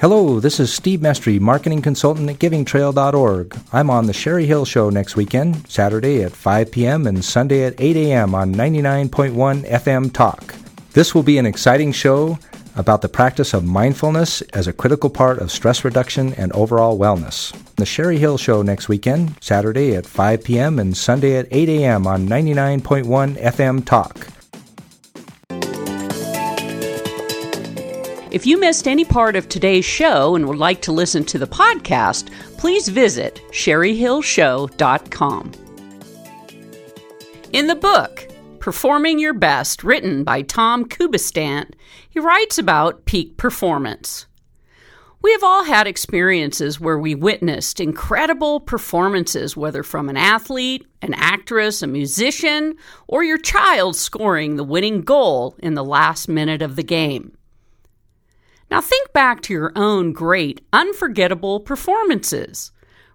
[0.00, 3.54] Hello, this is Steve Mestry, marketing consultant at givingtrail.org.
[3.70, 7.06] I'm on the Sherry Hill Show next weekend, Saturday at 5 p.m.
[7.06, 8.34] and Sunday at 8 a.m.
[8.34, 10.54] on 99.1 FM Talk.
[10.94, 12.38] This will be an exciting show
[12.76, 17.54] about the practice of mindfulness as a critical part of stress reduction and overall wellness.
[17.76, 20.78] The Sherry Hill Show next weekend, Saturday at 5 p.m.
[20.78, 22.06] and Sunday at 8 a.m.
[22.06, 24.28] on 99.1 FM Talk.
[28.30, 31.48] If you missed any part of today's show and would like to listen to the
[31.48, 35.52] podcast, please visit sherryhillshow.com.
[37.52, 38.28] In the book,
[38.60, 41.74] Performing Your Best, written by Tom Kubistant,
[42.08, 44.26] he writes about peak performance.
[45.22, 51.14] We have all had experiences where we witnessed incredible performances, whether from an athlete, an
[51.14, 52.76] actress, a musician,
[53.08, 57.36] or your child scoring the winning goal in the last minute of the game.
[58.70, 62.70] Now think back to your own great, unforgettable performances.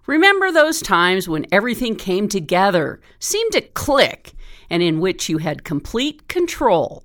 [0.06, 4.34] Remember those times when everything came together, seemed to click,
[4.68, 7.04] and in which you had complete control.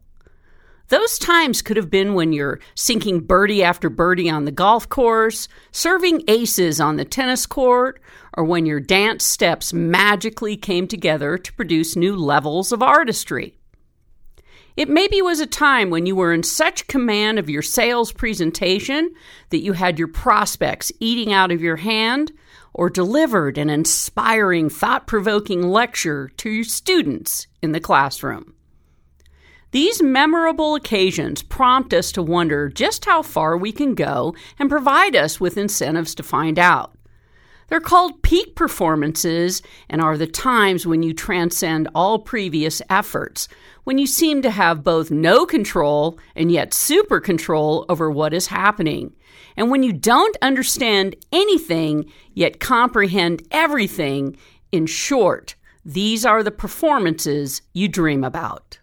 [0.89, 5.47] Those times could have been when you're sinking birdie after birdie on the golf course,
[5.72, 8.02] serving aces on the tennis court,
[8.36, 13.61] or when your dance steps magically came together to produce new levels of artistry.
[14.78, 19.13] It maybe was a time when you were in such command of your sales presentation
[19.49, 22.32] that you had your prospects eating out of your hand
[22.74, 28.53] or delivered an inspiring, thought provoking lecture to your students in the classroom.
[29.72, 35.15] These memorable occasions prompt us to wonder just how far we can go and provide
[35.15, 36.93] us with incentives to find out.
[37.72, 43.47] They're called peak performances and are the times when you transcend all previous efforts,
[43.86, 48.47] when you seem to have both no control and yet super control over what is
[48.47, 49.13] happening,
[49.55, 54.36] and when you don't understand anything yet comprehend everything.
[54.74, 55.55] In short,
[55.86, 58.80] these are the performances you dream about.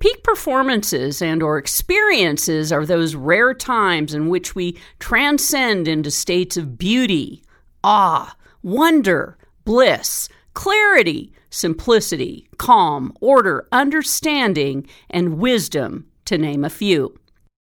[0.00, 6.56] Peak performances and or experiences are those rare times in which we transcend into states
[6.56, 7.42] of beauty,
[7.88, 17.18] awe, wonder, bliss, clarity, simplicity, calm, order, understanding, and wisdom, to name a few.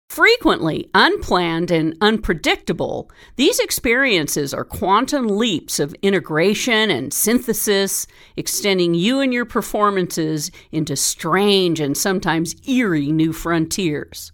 [0.09, 8.05] Frequently unplanned and unpredictable, these experiences are quantum leaps of integration and synthesis,
[8.36, 14.34] extending you and your performances into strange and sometimes eerie new frontiers.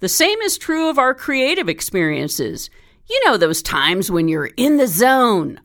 [0.00, 2.70] The same is true of our creative experiences.
[3.12, 5.60] You know those times when you're in the zone.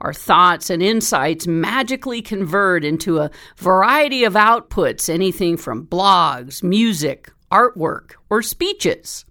[0.00, 7.30] Our thoughts and insights magically convert into a variety of outputs, anything from blogs, music,
[7.52, 9.26] artwork, or speeches.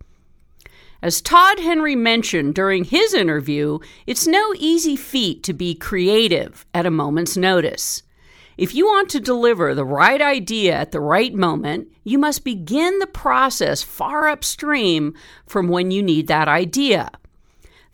[1.01, 6.85] As Todd Henry mentioned during his interview, it's no easy feat to be creative at
[6.85, 8.03] a moment's notice.
[8.59, 12.99] If you want to deliver the right idea at the right moment, you must begin
[12.99, 15.15] the process far upstream
[15.47, 17.09] from when you need that idea.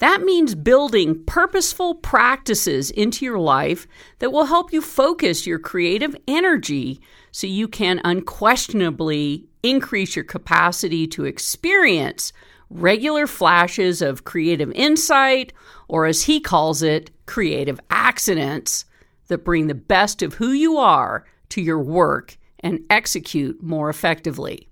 [0.01, 3.85] That means building purposeful practices into your life
[4.17, 6.99] that will help you focus your creative energy
[7.29, 12.33] so you can unquestionably increase your capacity to experience
[12.71, 15.53] regular flashes of creative insight,
[15.87, 18.85] or as he calls it, creative accidents
[19.27, 24.67] that bring the best of who you are to your work and execute more effectively.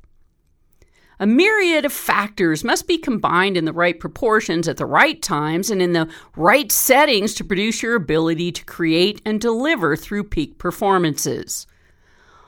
[1.22, 5.70] A myriad of factors must be combined in the right proportions at the right times
[5.70, 6.08] and in the
[6.38, 11.68] right settings to produce your ability to create and deliver through peak performances.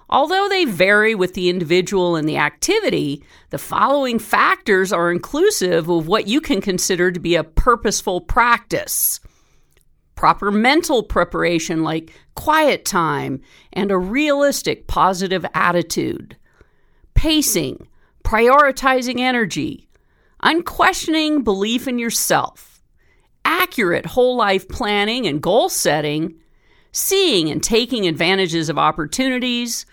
[0.10, 6.08] Although they vary with the individual and the activity, the following factors are inclusive of
[6.08, 9.20] what you can consider to be a purposeful practice.
[10.16, 13.42] Proper mental preparation, like quiet time
[13.74, 16.38] and a realistic positive attitude.
[17.16, 17.88] Pacing,
[18.24, 19.90] prioritizing energy,
[20.44, 22.82] unquestioning belief in yourself,
[23.46, 26.36] accurate whole life planning and goal setting,
[26.92, 29.86] seeing and taking advantages of opportunities,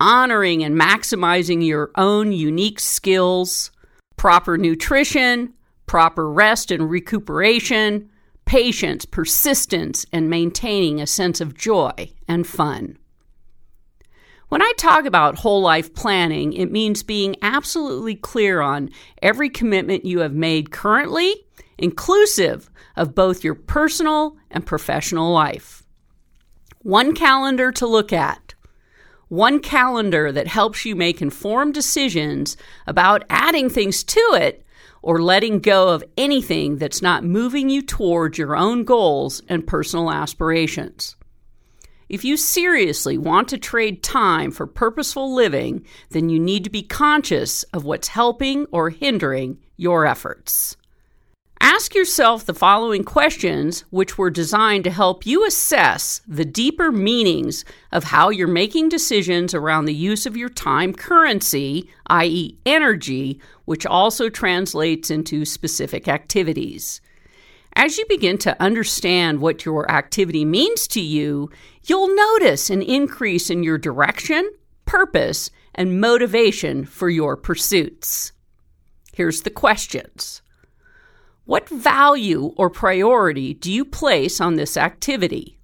[0.00, 3.70] honoring and maximizing your own unique skills,
[4.16, 5.52] proper nutrition,
[5.86, 8.08] proper rest and recuperation,
[8.44, 11.92] patience, persistence, and maintaining a sense of joy
[12.28, 12.96] and fun.
[14.48, 18.90] When I talk about whole life planning, it means being absolutely clear on
[19.20, 21.34] every commitment you have made currently,
[21.78, 25.82] inclusive of both your personal and professional life.
[26.82, 28.54] One calendar to look at
[29.28, 34.64] one calendar that helps you make informed decisions about adding things to it
[35.02, 40.12] or letting go of anything that's not moving you towards your own goals and personal
[40.12, 41.15] aspirations.
[42.08, 46.82] If you seriously want to trade time for purposeful living, then you need to be
[46.82, 50.76] conscious of what's helping or hindering your efforts.
[51.60, 57.64] Ask yourself the following questions, which were designed to help you assess the deeper meanings
[57.90, 63.84] of how you're making decisions around the use of your time currency, i.e., energy, which
[63.84, 67.00] also translates into specific activities.
[67.78, 71.50] As you begin to understand what your activity means to you,
[71.84, 74.50] you'll notice an increase in your direction,
[74.86, 78.32] purpose, and motivation for your pursuits.
[79.12, 80.40] Here's the questions.
[81.44, 85.58] What value or priority do you place on this activity?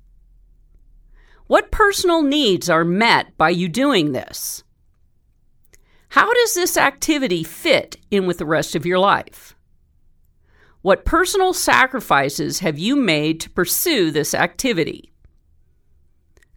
[1.46, 4.62] What personal needs are met by you doing this?
[6.10, 9.56] How does this activity fit in with the rest of your life?
[10.82, 15.12] What personal sacrifices have you made to pursue this activity?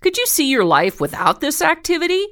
[0.02, 2.26] Could you see your life without this activity?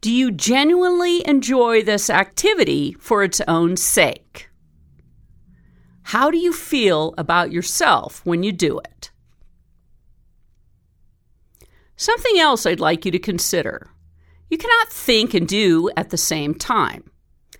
[0.00, 4.48] Do you genuinely enjoy this activity for its own sake?
[6.04, 9.10] How do you feel about yourself when you do it?
[11.96, 13.90] Something else I'd like you to consider.
[14.48, 17.10] You cannot think and do at the same time.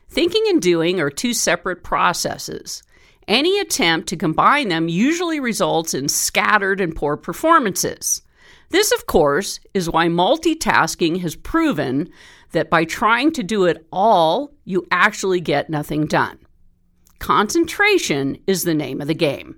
[0.09, 2.85] Thinking and doing are two separate processes.
[3.29, 8.23] Any attempt to combine them usually results in scattered and poor performances.
[8.71, 12.09] This, of course, is why multitasking has proven
[12.53, 16.39] that by trying to do it all, you actually get nothing done.
[17.19, 19.57] Concentration is the name of the game.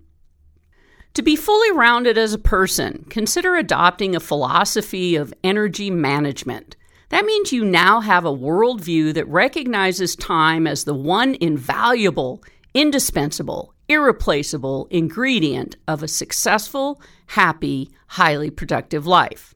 [1.14, 6.76] To be fully rounded as a person, consider adopting a philosophy of energy management.
[7.08, 12.42] That means you now have a worldview that recognizes time as the one invaluable
[12.78, 19.52] indispensable, irreplaceable ingredient of a successful, happy, highly productive life.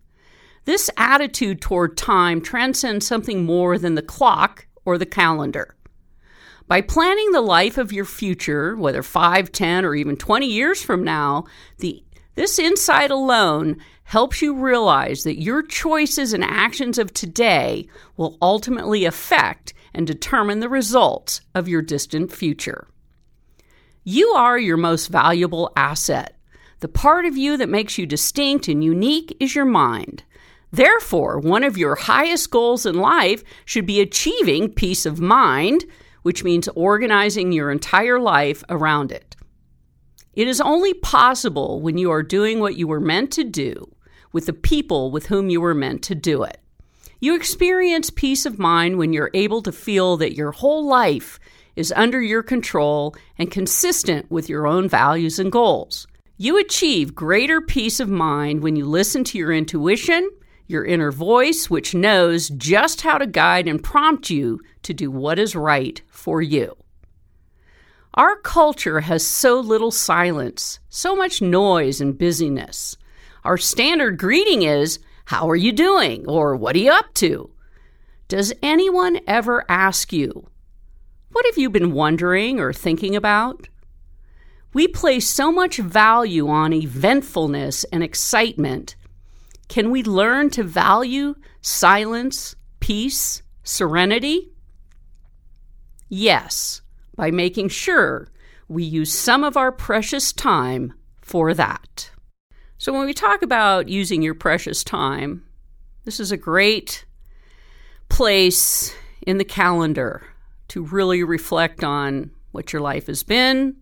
[0.64, 5.76] This attitude toward time transcends something more than the clock or the calendar.
[6.66, 11.04] By planning the life of your future, whether 5, 10, or even 20 years from
[11.04, 11.44] now,
[11.78, 12.02] the,
[12.34, 19.04] this insight alone helps you realize that your choices and actions of today will ultimately
[19.04, 22.88] affect and determine the results of your distant future.
[24.04, 26.36] You are your most valuable asset.
[26.80, 30.24] The part of you that makes you distinct and unique is your mind.
[30.72, 35.84] Therefore, one of your highest goals in life should be achieving peace of mind,
[36.22, 39.36] which means organizing your entire life around it.
[40.34, 43.94] It is only possible when you are doing what you were meant to do
[44.32, 46.58] with the people with whom you were meant to do it.
[47.20, 51.38] You experience peace of mind when you're able to feel that your whole life
[51.76, 56.06] is under your control and consistent with your own values and goals.
[56.36, 60.28] You achieve greater peace of mind when you listen to your intuition,
[60.66, 65.38] your inner voice, which knows just how to guide and prompt you to do what
[65.38, 66.76] is right for you.
[68.14, 72.96] Our culture has so little silence, so much noise and busyness.
[73.44, 76.26] Our standard greeting is, How are you doing?
[76.28, 77.50] or What are you up to?
[78.28, 80.46] Does anyone ever ask you,
[81.32, 83.68] what have you been wondering or thinking about?
[84.74, 88.96] We place so much value on eventfulness and excitement.
[89.68, 94.50] Can we learn to value silence, peace, serenity?
[96.08, 96.82] Yes,
[97.16, 98.28] by making sure
[98.68, 102.10] we use some of our precious time for that.
[102.78, 105.44] So, when we talk about using your precious time,
[106.04, 107.04] this is a great
[108.08, 108.94] place
[109.26, 110.31] in the calendar
[110.72, 113.76] to really reflect on what your life has been,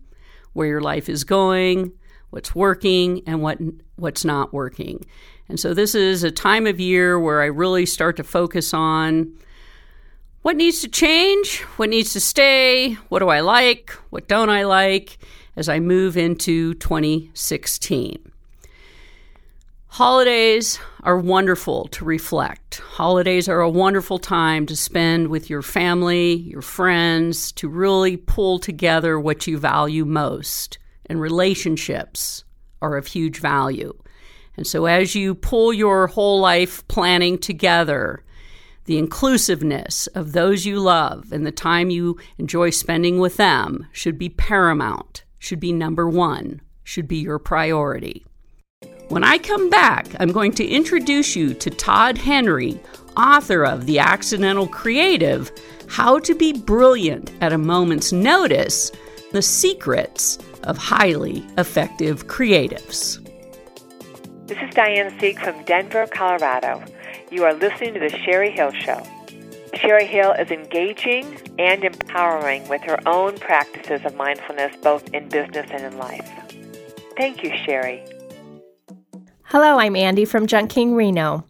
[0.51, 1.93] where your life is going,
[2.31, 3.59] what's working, and what
[3.95, 5.05] what's not working.
[5.47, 9.33] And so this is a time of year where I really start to focus on
[10.41, 14.63] what needs to change, what needs to stay, what do I like, what don't I
[14.63, 15.17] like
[15.55, 18.30] as I move into 2016.
[19.95, 22.79] Holidays are wonderful to reflect.
[22.79, 28.57] Holidays are a wonderful time to spend with your family, your friends, to really pull
[28.57, 30.79] together what you value most.
[31.07, 32.45] And relationships
[32.81, 33.93] are of huge value.
[34.55, 38.23] And so, as you pull your whole life planning together,
[38.85, 44.17] the inclusiveness of those you love and the time you enjoy spending with them should
[44.17, 48.25] be paramount, should be number one, should be your priority.
[49.11, 52.79] When I come back, I'm going to introduce you to Todd Henry,
[53.17, 55.51] author of The Accidental Creative
[55.89, 58.89] How to Be Brilliant at a Moment's Notice
[59.33, 63.19] The Secrets of Highly Effective Creatives.
[64.47, 66.81] This is Diane Sieg from Denver, Colorado.
[67.31, 69.03] You are listening to The Sherry Hill Show.
[69.73, 75.67] Sherry Hill is engaging and empowering with her own practices of mindfulness both in business
[75.69, 76.31] and in life.
[77.17, 78.05] Thank you, Sherry.
[79.51, 81.43] Hello, I'm Andy from Junk King Reno.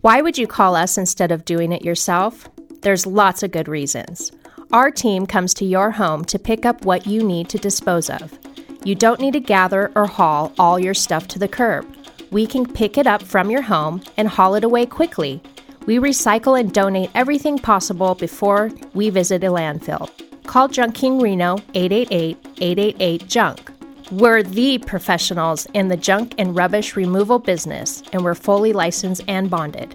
[0.00, 2.48] Why would you call us instead of doing it yourself?
[2.82, 4.30] There's lots of good reasons.
[4.72, 8.38] Our team comes to your home to pick up what you need to dispose of.
[8.84, 11.84] You don't need to gather or haul all your stuff to the curb.
[12.30, 15.42] We can pick it up from your home and haul it away quickly.
[15.84, 20.08] We recycle and donate everything possible before we visit a landfill.
[20.44, 23.77] Call Junk King Reno 888 888 Junk.
[24.10, 29.50] We're the professionals in the junk and rubbish removal business, and we're fully licensed and
[29.50, 29.94] bonded.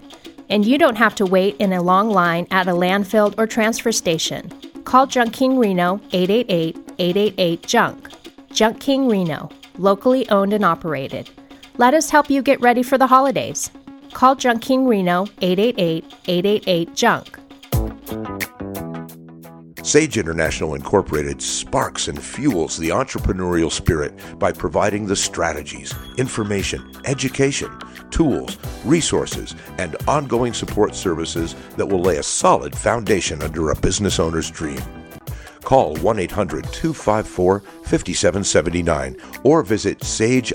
[0.50, 3.90] and you don't have to wait in a long line at a landfill or transfer
[3.92, 4.52] station.
[4.84, 8.08] Call Junk King Reno 888 888 Junk.
[8.52, 9.48] Junk King Reno,
[9.78, 11.30] locally owned and operated.
[11.78, 13.70] Let us help you get ready for the holidays.
[14.12, 17.38] Call Junk King Reno 888 888 Junk.
[19.84, 27.70] Sage International Incorporated sparks and fuels the entrepreneurial spirit by providing the strategies, information, education,
[28.10, 28.56] tools,
[28.86, 34.50] resources, and ongoing support services that will lay a solid foundation under a business owner's
[34.50, 34.80] dream.
[35.64, 40.54] Call 1 800 254 5779 or visit sageintl.com.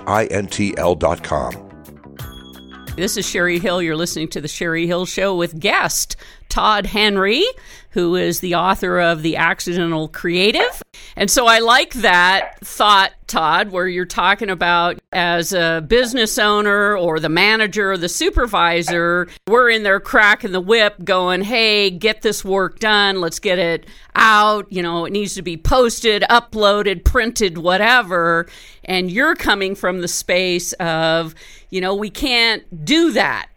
[2.95, 3.84] This is Sherry Hill.
[3.84, 6.17] You're listening to The Sherry Hill Show with guest
[6.49, 7.45] Todd Henry,
[7.91, 10.83] who is the author of The Accidental Creative.
[11.15, 16.97] And so I like that thought, Todd, where you're talking about as a business owner
[16.97, 22.21] or the manager or the supervisor, we're in there cracking the whip going, hey, get
[22.21, 23.21] this work done.
[23.21, 24.71] Let's get it out.
[24.71, 28.47] You know, it needs to be posted, uploaded, printed, whatever.
[28.83, 31.33] And you're coming from the space of,
[31.69, 33.48] you know, we can't do that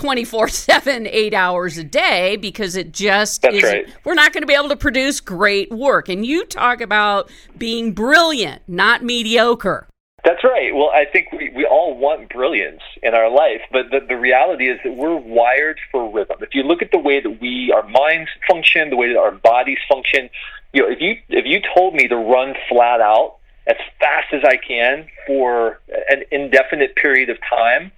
[0.00, 3.62] 24 7, eight hours a day because it just That's is.
[3.62, 3.86] right.
[4.02, 6.08] We're not going to be able to produce great work.
[6.08, 9.86] And you talk about being brilliant, not mediocre.
[10.24, 10.74] That's right.
[10.74, 14.70] Well, I think we, we all want brilliance in our life, but the, the reality
[14.70, 16.38] is that we're wired for rhythm.
[16.40, 19.32] If you look at the way that we, our minds function, the way that our
[19.32, 20.30] bodies function,
[20.72, 23.36] you know, if you if you told me to run flat out
[23.66, 25.78] as fast as I can for
[26.08, 27.92] an indefinite period of time,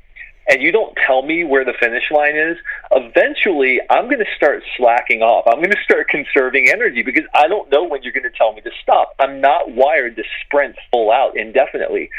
[0.48, 2.56] and you don't tell me where the finish line is,
[2.90, 5.46] eventually I'm going to start slacking off.
[5.46, 8.52] I'm going to start conserving energy because I don't know when you're going to tell
[8.52, 9.14] me to stop.
[9.18, 12.10] I'm not wired to sprint full out indefinitely.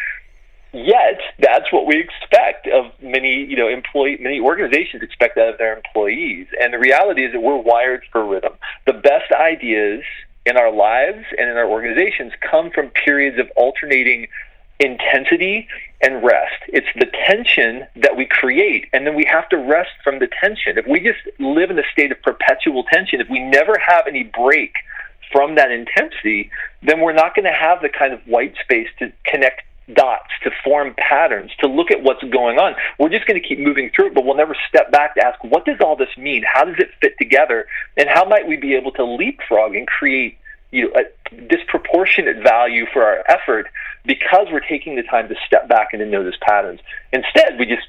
[0.71, 5.57] Yet that's what we expect of many, you know, employee many organizations expect that of
[5.59, 6.47] their employees.
[6.59, 8.53] And the reality is that we're wired for rhythm.
[8.87, 10.01] The best ideas
[10.47, 14.27] in our lives and in our organizations come from periods of alternating
[14.83, 15.67] intensity
[16.01, 16.61] and rest.
[16.67, 20.77] It's the tension that we create, and then we have to rest from the tension.
[20.77, 24.23] If we just live in a state of perpetual tension, if we never have any
[24.23, 24.73] break
[25.31, 26.51] from that intensity,
[26.83, 29.63] then we're not going to have the kind of white space to connect
[29.93, 32.75] dots, to form patterns, to look at what's going on.
[32.99, 35.43] We're just going to keep moving through it, but we'll never step back to ask,
[35.43, 36.43] what does all this mean?
[36.45, 37.65] How does it fit together?
[37.97, 40.37] And how might we be able to leapfrog and create
[40.73, 43.67] you know, a disproportionate value for our effort
[44.05, 46.79] because we're taking the time to step back and to notice patterns.
[47.13, 47.87] Instead, we just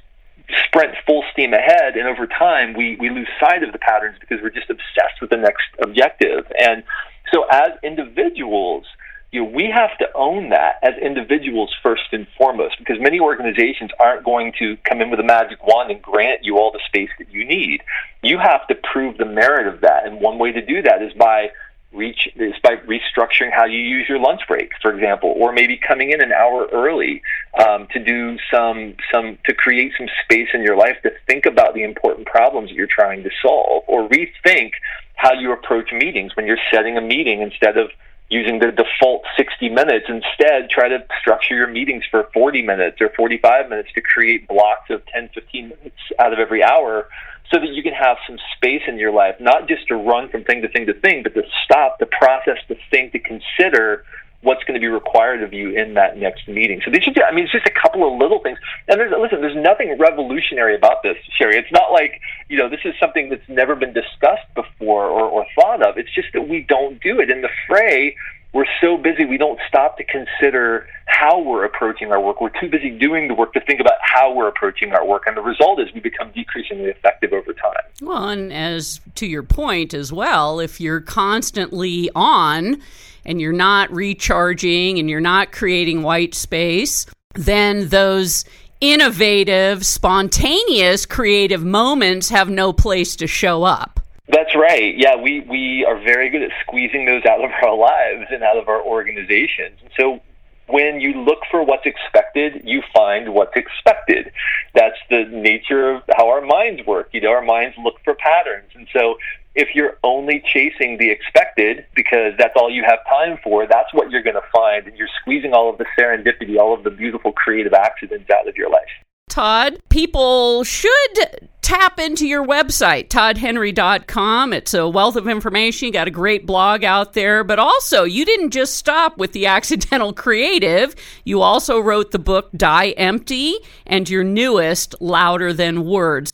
[0.66, 4.42] sprint full steam ahead, and over time, we, we lose sight of the patterns because
[4.42, 6.46] we're just obsessed with the next objective.
[6.58, 6.84] And
[7.32, 8.84] so, as individuals,
[9.32, 13.90] you know, we have to own that as individuals first and foremost, because many organizations
[13.98, 17.10] aren't going to come in with a magic wand and grant you all the space
[17.18, 17.82] that you need.
[18.22, 21.14] You have to prove the merit of that, and one way to do that is
[21.14, 21.48] by
[21.94, 26.10] reach is by restructuring how you use your lunch break, for example, or maybe coming
[26.10, 27.22] in an hour early
[27.64, 31.74] um, to do some some to create some space in your life to think about
[31.74, 34.72] the important problems that you're trying to solve, or rethink
[35.16, 37.90] how you approach meetings when you're setting a meeting instead of
[38.30, 40.06] using the default 60 minutes.
[40.08, 44.90] Instead, try to structure your meetings for 40 minutes or 45 minutes to create blocks
[44.90, 47.08] of 10, 15 minutes out of every hour
[47.50, 50.44] so that you can have some space in your life, not just to run from
[50.44, 54.04] thing to thing to thing, but to stop, to process, to think, to consider
[54.44, 56.80] what's going to be required of you in that next meeting.
[56.84, 58.58] So these are, I mean, it's just a couple of little things.
[58.88, 61.56] And there's, listen, there's nothing revolutionary about this, Sherry.
[61.56, 65.46] It's not like, you know, this is something that's never been discussed before or, or
[65.54, 65.96] thought of.
[65.96, 67.30] It's just that we don't do it.
[67.30, 68.16] In the fray,
[68.54, 72.40] we're so busy we don't stop to consider how we're approaching our work.
[72.40, 75.24] We're too busy doing the work to think about how we're approaching our work.
[75.26, 77.72] And the result is we become decreasingly effective over time.
[78.00, 82.80] Well, and as to your point as well, if you're constantly on
[83.24, 88.44] and you're not recharging and you're not creating white space, then those
[88.80, 93.93] innovative, spontaneous, creative moments have no place to show up.
[94.28, 94.96] That's right.
[94.96, 98.56] Yeah, we, we are very good at squeezing those out of our lives and out
[98.56, 99.78] of our organizations.
[99.82, 100.20] And so
[100.66, 104.32] when you look for what's expected, you find what's expected.
[104.74, 107.10] That's the nature of how our minds work.
[107.12, 108.70] You know, our minds look for patterns.
[108.74, 109.18] And so
[109.54, 114.10] if you're only chasing the expected because that's all you have time for, that's what
[114.10, 114.86] you're going to find.
[114.86, 118.56] And you're squeezing all of the serendipity, all of the beautiful creative accidents out of
[118.56, 118.88] your life.
[119.34, 124.52] Todd, people should tap into your website, toddhenry.com.
[124.52, 125.86] It's a wealth of information.
[125.86, 129.46] You got a great blog out there, but also you didn't just stop with the
[129.56, 130.94] accidental creative.
[131.24, 133.56] You also wrote the book Die Empty
[133.88, 136.32] and your newest, Louder Than Words.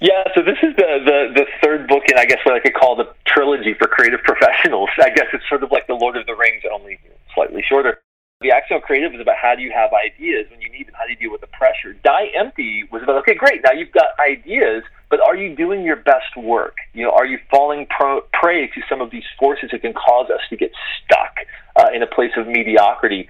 [0.00, 2.74] Yeah, so this is the, the, the third book in, I guess, what I could
[2.74, 4.90] call the trilogy for creative professionals.
[5.02, 7.00] I guess it's sort of like the Lord of the Rings, only
[7.34, 8.00] slightly shorter.
[8.40, 11.06] The Accidental Creative is about how do you have ideas when you need them, how
[11.06, 11.92] do you deal with the pressure.
[12.04, 15.96] Die Empty was about, okay, great, now you've got ideas, but are you doing your
[15.96, 16.76] best work?
[16.94, 20.30] You know, are you falling pro- prey to some of these forces that can cause
[20.30, 20.70] us to get
[21.02, 21.34] stuck
[21.74, 23.28] uh, in a place of mediocrity?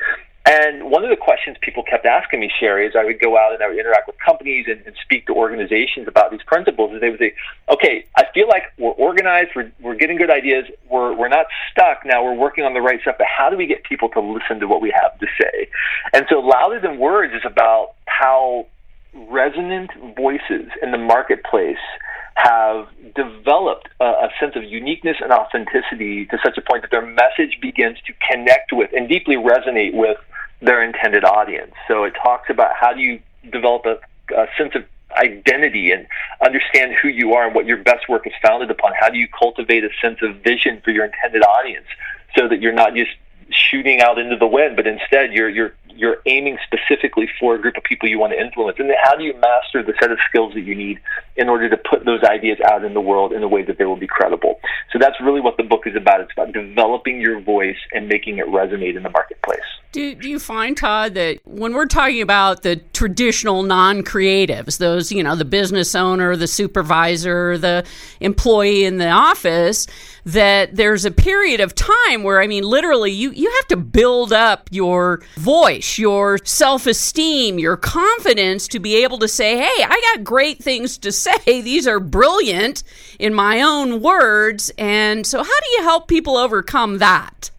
[0.48, 3.52] And one of the questions people kept asking me, Sherry, as I would go out
[3.52, 7.02] and I would interact with companies and, and speak to organizations about these principles, is
[7.02, 7.34] they would say,
[7.68, 12.06] okay, I feel like we're organized, we're, we're getting good ideas, we're, we're not stuck,
[12.06, 14.58] now we're working on the right stuff, but how do we get people to listen
[14.60, 15.68] to what we have to say?
[16.14, 18.68] And so Louder Than Words is about how
[19.12, 21.76] resonant voices in the marketplace
[22.36, 22.86] have
[23.16, 27.58] developed a, a, sense of uniqueness and authenticity to such a point that their message
[27.60, 30.18] begins to connect with and deeply resonate with
[30.60, 31.72] their intended audience.
[31.86, 33.98] So it talks about how do you develop a,
[34.34, 34.84] a sense of
[35.16, 36.06] identity and
[36.44, 38.92] understand who you are and what your best work is founded upon.
[38.98, 41.86] How do you cultivate a sense of vision for your intended audience
[42.36, 43.10] so that you're not just
[43.50, 47.76] shooting out into the wind, but instead you're you're you're aiming specifically for a group
[47.76, 48.78] of people you want to influence.
[48.78, 51.00] And how do you master the set of skills that you need
[51.36, 53.84] in order to put those ideas out in the world in a way that they
[53.84, 54.60] will be credible?
[54.92, 56.20] So that's really what the book is about.
[56.20, 59.58] It's about developing your voice and making it resonate in the marketplace.
[59.90, 65.10] Do, do you find, Todd, that when we're talking about the traditional non creatives, those,
[65.10, 67.86] you know, the business owner, the supervisor, the
[68.20, 69.86] employee in the office,
[70.26, 74.30] that there's a period of time where, I mean, literally, you, you have to build
[74.30, 80.12] up your voice, your self esteem, your confidence to be able to say, hey, I
[80.14, 81.38] got great things to say.
[81.46, 82.82] These are brilliant
[83.18, 84.70] in my own words.
[84.76, 87.50] And so, how do you help people overcome that?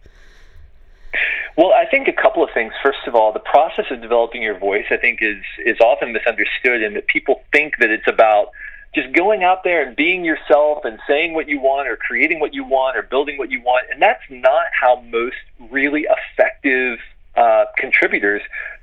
[1.60, 2.72] Well, I think a couple of things.
[2.82, 6.82] First of all, the process of developing your voice, I think, is is often misunderstood,
[6.82, 8.52] and that people think that it's about
[8.94, 12.54] just going out there and being yourself and saying what you want or creating what
[12.54, 13.88] you want or building what you want.
[13.92, 15.36] And that's not how most
[15.70, 16.98] really effective
[17.36, 18.40] uh, contributors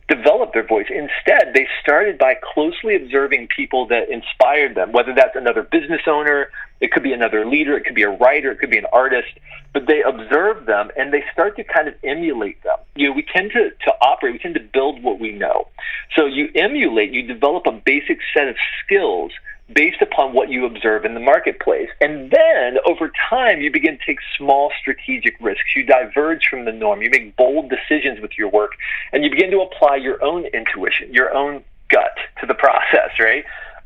[0.08, 0.86] develop their voice.
[0.92, 6.52] Instead, they started by closely observing people that inspired them, whether that's another business owner,
[6.80, 9.30] it could be another leader, it could be a writer, it could be an artist,
[9.74, 12.78] but they observe them and they start to kind of emulate them.
[12.96, 15.68] You know, we tend to, to operate, we tend to build what we know.
[16.16, 19.32] So you emulate, you develop a basic set of skills
[19.74, 21.90] based upon what you observe in the marketplace.
[22.00, 25.76] And then over time, you begin to take small strategic risks.
[25.76, 27.02] You diverge from the norm.
[27.02, 28.72] You make bold decisions with your work,
[29.12, 33.44] and you begin to apply your own intuition, your own gut to the process, right?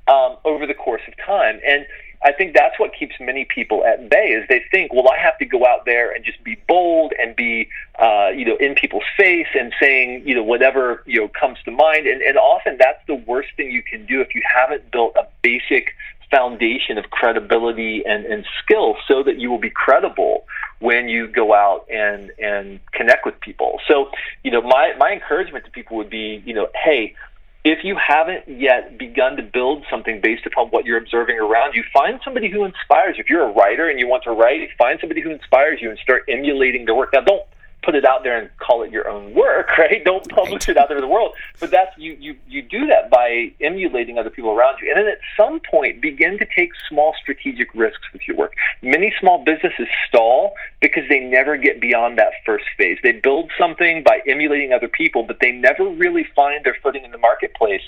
[0.08, 1.60] Um, over the course of time.
[1.66, 1.86] And
[2.24, 5.38] I think that's what keeps many people at bay is they think, well, I have
[5.40, 7.68] to go out there and just be bold and be,
[7.98, 11.72] uh, you know, in people's face and saying, you know, whatever, you know, comes to
[11.72, 12.06] mind.
[12.06, 15.28] And, and often that's the worst thing you can do if you haven't built a
[15.42, 15.96] basic
[16.30, 20.46] foundation of credibility and, and skill so that you will be credible
[20.80, 23.80] when you go out and, and connect with people.
[23.88, 24.10] So,
[24.44, 27.16] you know, my, my encouragement to people would be, you know, hey,
[27.64, 31.84] if you haven't yet begun to build something based upon what you're observing around you,
[31.94, 33.18] find somebody who inspires.
[33.20, 36.00] If you're a writer and you want to write, find somebody who inspires you and
[36.00, 37.12] start emulating their work.
[37.14, 37.44] Now, don't
[37.84, 40.04] put it out there and call it your own work, right?
[40.04, 41.34] Don't publish it out there to the world.
[41.60, 44.90] But that's you, you you do that by emulating other people around you.
[44.90, 48.54] And then at some point begin to take small strategic risks with your work.
[48.82, 52.98] Many small businesses stall because they never get beyond that first phase.
[53.04, 57.12] They build something by emulating other people, but they never really find their footing in
[57.12, 57.82] the marketplace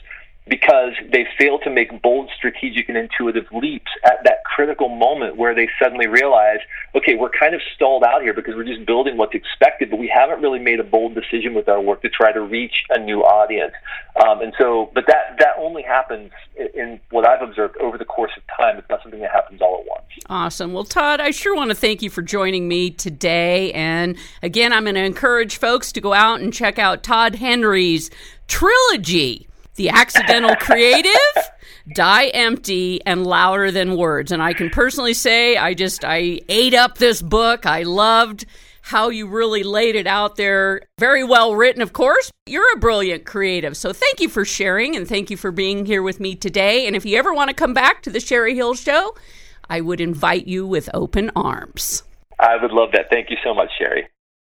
[0.48, 5.56] because they fail to make bold strategic and intuitive leaps at that critical moment where
[5.56, 6.60] they suddenly realize,
[6.96, 10.12] okay, we're kind of stalled out here because we're just building what's expected, but we
[10.14, 13.22] haven't really made a bold decision with our work to try to reach a new
[13.22, 13.74] audience.
[14.22, 18.06] Um, and so, but that that only happens in, in what I've observed over the
[18.06, 18.78] course of time.
[18.78, 20.04] It's not something that happens all at once.
[20.30, 20.74] Awesome.
[20.74, 23.72] Well, Todd, I sure want to thank you for joining me today.
[23.72, 28.12] And again, I'm going to encourage folks to go out and check out Todd Henry's
[28.48, 31.12] trilogy the accidental creative,
[31.94, 34.32] die empty, and louder than words.
[34.32, 37.66] And I can personally say I just I ate up this book.
[37.66, 38.46] I loved
[38.84, 40.82] how you really laid it out there.
[41.00, 42.32] Very well written, of course.
[42.46, 43.78] You're a brilliant creative.
[43.78, 46.86] So thank you for sharing and thank you for being here with me today.
[46.86, 49.16] And if you ever want to come back to the Sherry Hill Show,
[49.70, 52.04] I would invite you with open arms.
[52.40, 53.06] I would love that.
[53.10, 54.08] Thank you so much, Sherry.